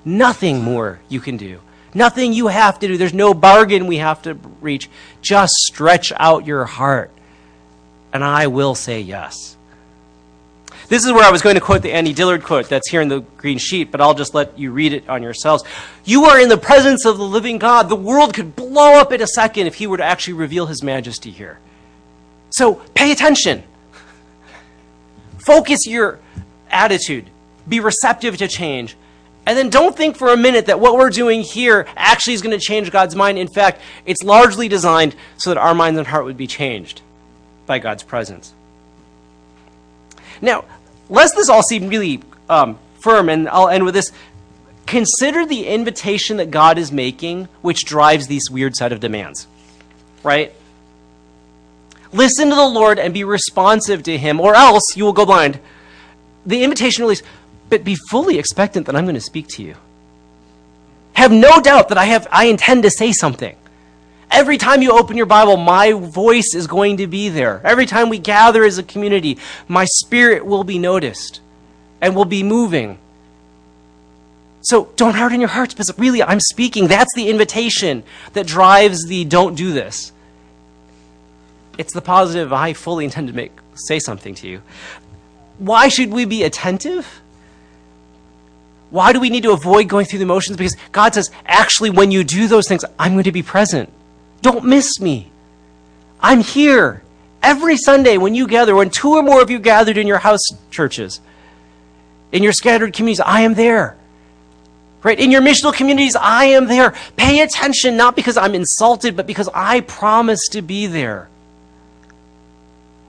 Nothing 0.04 0.62
more 0.62 1.00
you 1.08 1.20
can 1.20 1.36
do. 1.36 1.60
Nothing 1.94 2.32
you 2.32 2.48
have 2.48 2.78
to 2.80 2.88
do. 2.88 2.96
There's 2.96 3.14
no 3.14 3.34
bargain 3.34 3.86
we 3.86 3.98
have 3.98 4.22
to 4.22 4.34
reach. 4.60 4.90
Just 5.22 5.54
stretch 5.54 6.12
out 6.16 6.46
your 6.46 6.64
heart, 6.64 7.10
and 8.12 8.22
I 8.22 8.46
will 8.46 8.74
say 8.74 9.00
yes. 9.00 9.56
This 10.88 11.04
is 11.04 11.12
where 11.12 11.24
I 11.24 11.30
was 11.30 11.42
going 11.42 11.54
to 11.54 11.60
quote 11.60 11.82
the 11.82 11.92
Annie 11.92 12.14
Dillard 12.14 12.42
quote 12.42 12.68
that's 12.68 12.88
here 12.88 13.02
in 13.02 13.08
the 13.08 13.20
green 13.36 13.58
sheet, 13.58 13.90
but 13.90 14.00
I'll 14.00 14.14
just 14.14 14.34
let 14.34 14.58
you 14.58 14.72
read 14.72 14.94
it 14.94 15.08
on 15.08 15.22
yourselves. 15.22 15.62
You 16.04 16.24
are 16.24 16.40
in 16.40 16.48
the 16.48 16.56
presence 16.56 17.04
of 17.04 17.18
the 17.18 17.24
living 17.24 17.58
God. 17.58 17.90
The 17.90 17.96
world 17.96 18.32
could 18.32 18.56
blow 18.56 18.94
up 18.94 19.12
in 19.12 19.20
a 19.20 19.26
second 19.26 19.66
if 19.66 19.74
he 19.74 19.86
were 19.86 19.98
to 19.98 20.04
actually 20.04 20.34
reveal 20.34 20.64
his 20.66 20.82
majesty 20.82 21.30
here. 21.30 21.58
So 22.50 22.76
pay 22.94 23.12
attention. 23.12 23.64
Focus 25.38 25.86
your 25.86 26.20
attitude. 26.70 27.28
Be 27.68 27.80
receptive 27.80 28.38
to 28.38 28.48
change. 28.48 28.96
And 29.48 29.56
then 29.56 29.70
don't 29.70 29.96
think 29.96 30.18
for 30.18 30.28
a 30.28 30.36
minute 30.36 30.66
that 30.66 30.78
what 30.78 30.92
we're 30.92 31.08
doing 31.08 31.40
here 31.40 31.86
actually 31.96 32.34
is 32.34 32.42
going 32.42 32.56
to 32.56 32.62
change 32.62 32.90
God's 32.90 33.16
mind. 33.16 33.38
In 33.38 33.48
fact, 33.48 33.80
it's 34.04 34.22
largely 34.22 34.68
designed 34.68 35.16
so 35.38 35.48
that 35.48 35.56
our 35.56 35.74
minds 35.74 35.96
and 35.96 36.06
heart 36.06 36.26
would 36.26 36.36
be 36.36 36.46
changed 36.46 37.00
by 37.64 37.78
God's 37.78 38.02
presence. 38.02 38.52
Now, 40.42 40.66
lest 41.08 41.34
this 41.34 41.48
all 41.48 41.62
seem 41.62 41.88
really 41.88 42.20
um, 42.50 42.78
firm, 43.00 43.30
and 43.30 43.48
I'll 43.48 43.70
end 43.70 43.86
with 43.86 43.94
this 43.94 44.12
consider 44.84 45.46
the 45.46 45.66
invitation 45.66 46.36
that 46.36 46.50
God 46.50 46.76
is 46.76 46.92
making, 46.92 47.48
which 47.62 47.86
drives 47.86 48.26
these 48.26 48.50
weird 48.50 48.76
set 48.76 48.92
of 48.92 49.00
demands. 49.00 49.46
Right? 50.22 50.52
Listen 52.12 52.50
to 52.50 52.54
the 52.54 52.68
Lord 52.68 52.98
and 52.98 53.14
be 53.14 53.24
responsive 53.24 54.02
to 54.02 54.18
Him, 54.18 54.40
or 54.40 54.54
else 54.54 54.94
you 54.94 55.06
will 55.06 55.14
go 55.14 55.24
blind. 55.24 55.58
The 56.44 56.64
invitation 56.64 57.02
really 57.04 57.14
is, 57.14 57.22
but 57.68 57.84
be 57.84 57.94
fully 57.94 58.38
expectant 58.38 58.86
that 58.86 58.96
I'm 58.96 59.04
going 59.04 59.14
to 59.14 59.20
speak 59.20 59.48
to 59.50 59.62
you. 59.62 59.74
Have 61.14 61.32
no 61.32 61.60
doubt 61.60 61.88
that 61.88 61.98
I 61.98 62.04
have 62.04 62.28
I 62.30 62.44
intend 62.46 62.84
to 62.84 62.90
say 62.90 63.12
something. 63.12 63.56
Every 64.30 64.58
time 64.58 64.82
you 64.82 64.92
open 64.92 65.16
your 65.16 65.26
Bible, 65.26 65.56
my 65.56 65.92
voice 65.92 66.54
is 66.54 66.66
going 66.66 66.98
to 66.98 67.06
be 67.06 67.28
there. 67.28 67.60
Every 67.64 67.86
time 67.86 68.08
we 68.08 68.18
gather 68.18 68.62
as 68.62 68.76
a 68.78 68.82
community, 68.82 69.38
my 69.66 69.86
spirit 69.86 70.44
will 70.44 70.64
be 70.64 70.78
noticed 70.78 71.40
and 72.00 72.14
will 72.14 72.26
be 72.26 72.42
moving. 72.42 72.98
So 74.60 74.92
don't 74.96 75.14
harden 75.14 75.40
your 75.40 75.48
hearts 75.48 75.72
because 75.72 75.96
really 75.98 76.22
I'm 76.22 76.40
speaking. 76.40 76.88
That's 76.88 77.14
the 77.14 77.30
invitation 77.30 78.02
that 78.34 78.46
drives 78.46 79.06
the 79.06 79.24
don't 79.24 79.54
do 79.54 79.72
this. 79.72 80.12
It's 81.78 81.94
the 81.94 82.02
positive, 82.02 82.52
I 82.52 82.74
fully 82.74 83.04
intend 83.04 83.28
to 83.28 83.34
make 83.34 83.52
say 83.74 83.98
something 83.98 84.34
to 84.36 84.48
you. 84.48 84.62
Why 85.58 85.88
should 85.88 86.10
we 86.10 86.24
be 86.24 86.42
attentive? 86.42 87.20
Why 88.90 89.12
do 89.12 89.20
we 89.20 89.30
need 89.30 89.42
to 89.42 89.52
avoid 89.52 89.88
going 89.88 90.06
through 90.06 90.20
the 90.20 90.26
motions? 90.26 90.56
Because 90.56 90.76
God 90.92 91.14
says, 91.14 91.30
actually, 91.46 91.90
when 91.90 92.10
you 92.10 92.24
do 92.24 92.48
those 92.48 92.66
things, 92.66 92.84
I'm 92.98 93.12
going 93.12 93.24
to 93.24 93.32
be 93.32 93.42
present. 93.42 93.92
Don't 94.40 94.64
miss 94.64 95.00
me. 95.00 95.30
I'm 96.20 96.40
here 96.40 97.02
every 97.42 97.76
Sunday 97.76 98.16
when 98.16 98.34
you 98.34 98.46
gather, 98.46 98.74
when 98.74 98.90
two 98.90 99.14
or 99.14 99.22
more 99.22 99.42
of 99.42 99.50
you 99.50 99.58
gathered 99.58 99.98
in 99.98 100.06
your 100.06 100.18
house 100.18 100.40
churches, 100.70 101.20
in 102.32 102.42
your 102.42 102.52
scattered 102.52 102.92
communities, 102.94 103.20
I 103.20 103.42
am 103.42 103.54
there. 103.54 103.96
Right? 105.02 105.18
In 105.20 105.30
your 105.30 105.42
missional 105.42 105.72
communities, 105.72 106.16
I 106.16 106.46
am 106.46 106.66
there. 106.66 106.94
Pay 107.16 107.40
attention, 107.40 107.96
not 107.96 108.16
because 108.16 108.36
I'm 108.36 108.54
insulted, 108.54 109.16
but 109.16 109.26
because 109.26 109.48
I 109.54 109.80
promise 109.80 110.48
to 110.48 110.62
be 110.62 110.86
there. 110.86 111.28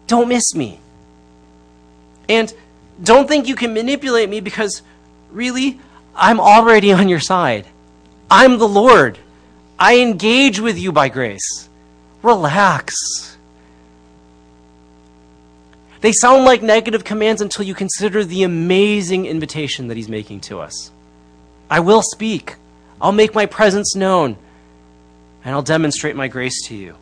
Don't 0.07 0.27
miss 0.27 0.53
me. 0.53 0.79
And 2.27 2.53
don't 3.01 3.27
think 3.27 3.47
you 3.47 3.55
can 3.55 3.73
manipulate 3.73 4.29
me 4.29 4.39
because 4.39 4.83
really, 5.31 5.79
I'm 6.15 6.39
already 6.39 6.91
on 6.99 7.09
your 7.09 7.19
side. 7.19 7.65
I'm 8.29 8.57
the 8.57 8.67
Lord. 8.67 9.17
I 9.77 9.99
engage 9.99 10.59
with 10.59 10.77
you 10.77 10.91
by 10.91 11.09
grace. 11.09 11.69
Relax. 12.21 13.37
They 16.01 16.11
sound 16.11 16.45
like 16.45 16.61
negative 16.61 17.03
commands 17.03 17.41
until 17.41 17.65
you 17.65 17.73
consider 17.73 18.23
the 18.23 18.43
amazing 18.43 19.25
invitation 19.25 19.87
that 19.87 19.97
he's 19.97 20.09
making 20.09 20.41
to 20.41 20.59
us. 20.59 20.91
I 21.69 21.81
will 21.81 22.01
speak. 22.01 22.55
I'll 23.01 23.11
make 23.11 23.35
my 23.35 23.45
presence 23.45 23.95
known. 23.95 24.37
And 25.43 25.53
I'll 25.53 25.61
demonstrate 25.61 26.15
my 26.15 26.27
grace 26.27 26.67
to 26.67 26.75
you. 26.75 26.95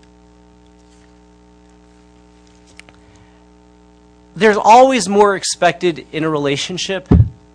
There's 4.36 4.58
always 4.58 5.10
more 5.10 5.36
expected 5.36 6.06
in 6.12 6.24
a 6.24 6.30
relationship 6.30 7.08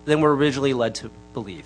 than 0.05 0.21
we're 0.21 0.33
originally 0.33 0.73
led 0.73 0.95
to 0.95 1.09
believe. 1.33 1.65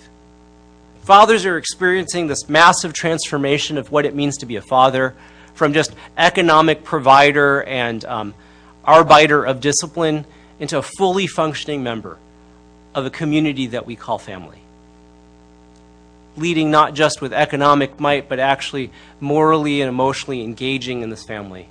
Fathers 1.02 1.46
are 1.46 1.56
experiencing 1.56 2.26
this 2.26 2.48
massive 2.48 2.92
transformation 2.92 3.78
of 3.78 3.90
what 3.90 4.04
it 4.04 4.14
means 4.14 4.36
to 4.38 4.46
be 4.46 4.56
a 4.56 4.62
father 4.62 5.14
from 5.54 5.72
just 5.72 5.94
economic 6.16 6.84
provider 6.84 7.62
and 7.62 8.04
um, 8.04 8.34
arbiter 8.84 9.44
of 9.44 9.60
discipline 9.60 10.24
into 10.60 10.78
a 10.78 10.82
fully 10.82 11.26
functioning 11.26 11.82
member 11.82 12.18
of 12.94 13.06
a 13.06 13.10
community 13.10 13.68
that 13.68 13.86
we 13.86 13.96
call 13.96 14.18
family. 14.18 14.58
Leading 16.36 16.70
not 16.70 16.94
just 16.94 17.20
with 17.20 17.32
economic 17.32 17.98
might, 17.98 18.28
but 18.28 18.38
actually 18.38 18.90
morally 19.20 19.80
and 19.80 19.88
emotionally 19.88 20.42
engaging 20.42 21.02
in 21.02 21.10
this 21.10 21.24
family, 21.24 21.68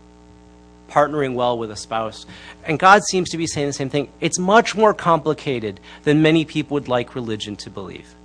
partnering 0.90 1.34
well 1.36 1.58
with 1.58 1.72
a 1.72 1.76
spouse. 1.76 2.26
And 2.66 2.80
God 2.80 3.04
seems 3.04 3.30
to 3.30 3.38
be 3.38 3.48
saying 3.48 3.68
the 3.68 3.74
same 3.74 3.90
thing. 3.90 4.10
It's 4.20 4.40
much 4.40 4.76
more 4.76 4.94
complicated 4.94 5.80
than 6.04 6.22
many 6.22 6.46
people 6.46 6.76
would 6.76 6.88
like 6.88 7.16
religion 7.16 7.56
to 7.58 7.70
believe. 7.70 8.16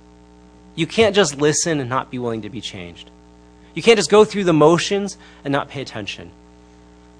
You 0.75 0.87
can't 0.87 1.15
just 1.15 1.37
listen 1.37 1.79
and 1.79 1.89
not 1.89 2.09
be 2.09 2.19
willing 2.19 2.41
to 2.43 2.49
be 2.49 2.61
changed. 2.61 3.09
You 3.73 3.81
can't 3.81 3.97
just 3.97 4.09
go 4.09 4.25
through 4.25 4.43
the 4.43 4.53
motions 4.53 5.17
and 5.43 5.51
not 5.51 5.69
pay 5.69 5.81
attention. 5.81 6.31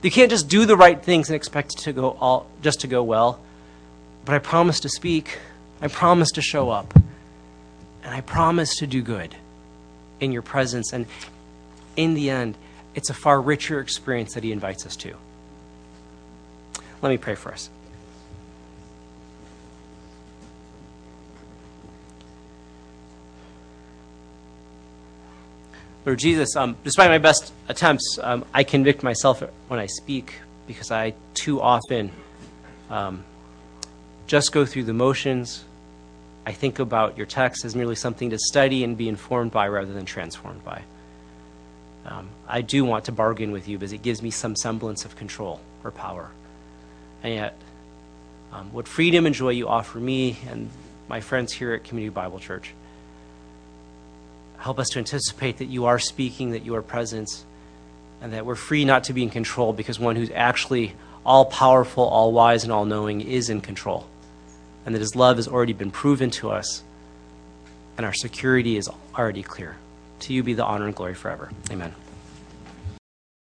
You 0.01 0.11
can't 0.11 0.29
just 0.29 0.49
do 0.49 0.65
the 0.65 0.75
right 0.75 1.01
things 1.01 1.29
and 1.29 1.35
expect 1.35 1.75
it 1.75 1.81
to 1.83 1.93
go 1.93 2.17
all 2.19 2.47
just 2.61 2.81
to 2.81 2.87
go 2.87 3.03
well. 3.03 3.39
But 4.25 4.35
I 4.35 4.39
promise 4.39 4.81
to 4.81 4.89
speak. 4.89 5.39
I 5.81 5.87
promise 5.87 6.31
to 6.31 6.41
show 6.41 6.69
up. 6.69 6.93
And 8.03 8.13
I 8.13 8.21
promise 8.21 8.77
to 8.77 8.87
do 8.87 9.01
good 9.01 9.33
in 10.19 10.31
your 10.31 10.41
presence. 10.41 10.93
And 10.93 11.05
in 11.95 12.13
the 12.15 12.29
end, 12.29 12.57
it's 12.95 13.09
a 13.09 13.13
far 13.13 13.41
richer 13.41 13.79
experience 13.79 14.33
that 14.33 14.43
he 14.43 14.51
invites 14.51 14.85
us 14.85 14.95
to. 14.97 15.15
Let 17.03 17.09
me 17.09 17.17
pray 17.17 17.35
for 17.35 17.51
us. 17.51 17.69
Lord 26.05 26.19
Jesus, 26.19 26.55
um, 26.55 26.77
despite 26.85 27.09
my 27.09 27.17
best 27.17 27.51
attempts, 27.67 28.17
um, 28.21 28.45
I 28.53 28.63
convict 28.63 29.03
myself 29.03 29.43
when 29.67 29.81
I 29.81 29.87
speak 29.87 30.35
because 30.65 30.91
I 30.91 31.13
too 31.33 31.61
often 31.61 32.11
um, 32.89 33.25
just 34.25 34.53
go 34.53 34.65
through 34.65 34.83
the 34.85 34.93
motions. 34.93 35.65
I 36.45 36.53
think 36.53 36.79
about 36.79 37.17
your 37.17 37.25
text 37.25 37.65
as 37.65 37.75
merely 37.75 37.95
something 37.95 38.29
to 38.29 38.39
study 38.39 38.85
and 38.85 38.97
be 38.97 39.09
informed 39.09 39.51
by 39.51 39.67
rather 39.67 39.93
than 39.93 40.05
transformed 40.05 40.63
by. 40.63 40.81
Um, 42.05 42.29
I 42.47 42.61
do 42.61 42.85
want 42.85 43.05
to 43.05 43.11
bargain 43.11 43.51
with 43.51 43.67
you 43.67 43.77
because 43.77 43.91
it 43.91 44.01
gives 44.01 44.21
me 44.21 44.31
some 44.31 44.55
semblance 44.55 45.03
of 45.03 45.17
control 45.17 45.59
or 45.83 45.91
power. 45.91 46.31
And 47.23 47.33
yet, 47.33 47.57
um, 48.51 48.71
what 48.71 48.87
freedom 48.87 49.25
and 49.25 49.33
joy 49.33 49.49
you 49.49 49.67
offer 49.67 49.97
me 49.97 50.37
and 50.49 50.69
my 51.07 51.21
friends 51.21 51.51
here 51.53 51.73
at 51.73 51.83
Community 51.83 52.13
Bible 52.13 52.39
Church 52.39 52.73
Help 54.63 54.79
us 54.79 54.87
to 54.91 54.99
anticipate 54.99 55.57
that 55.57 55.65
you 55.65 55.87
are 55.87 55.99
speaking, 55.99 56.51
that 56.51 56.63
you 56.63 56.73
are 56.75 56.81
present, 56.81 57.43
and 58.21 58.31
that 58.31 58.45
we're 58.45 58.55
free 58.55 58.85
not 58.85 59.03
to 59.03 59.13
be 59.13 59.21
in 59.21 59.29
control 59.29 59.73
because 59.73 59.99
one 59.99 60.15
who's 60.15 60.31
actually 60.33 60.95
all 61.25 61.43
powerful, 61.43 62.05
all 62.05 62.31
wise, 62.31 62.63
and 62.63 62.71
all 62.71 62.85
knowing 62.85 63.19
is 63.19 63.49
in 63.49 63.59
control. 63.59 64.07
And 64.85 64.95
that 64.95 64.99
his 64.99 65.17
love 65.17 65.35
has 65.35 65.49
already 65.49 65.73
been 65.73 65.91
proven 65.91 66.29
to 66.31 66.49
us, 66.49 66.81
and 67.97 68.05
our 68.05 68.13
security 68.13 68.77
is 68.77 68.89
already 69.13 69.43
clear. 69.43 69.75
To 70.21 70.33
you 70.33 70.43
be 70.43 70.53
the 70.53 70.63
honor 70.63 70.85
and 70.85 70.95
glory 70.95 71.13
forever. 71.13 71.51
Amen. 71.69 71.93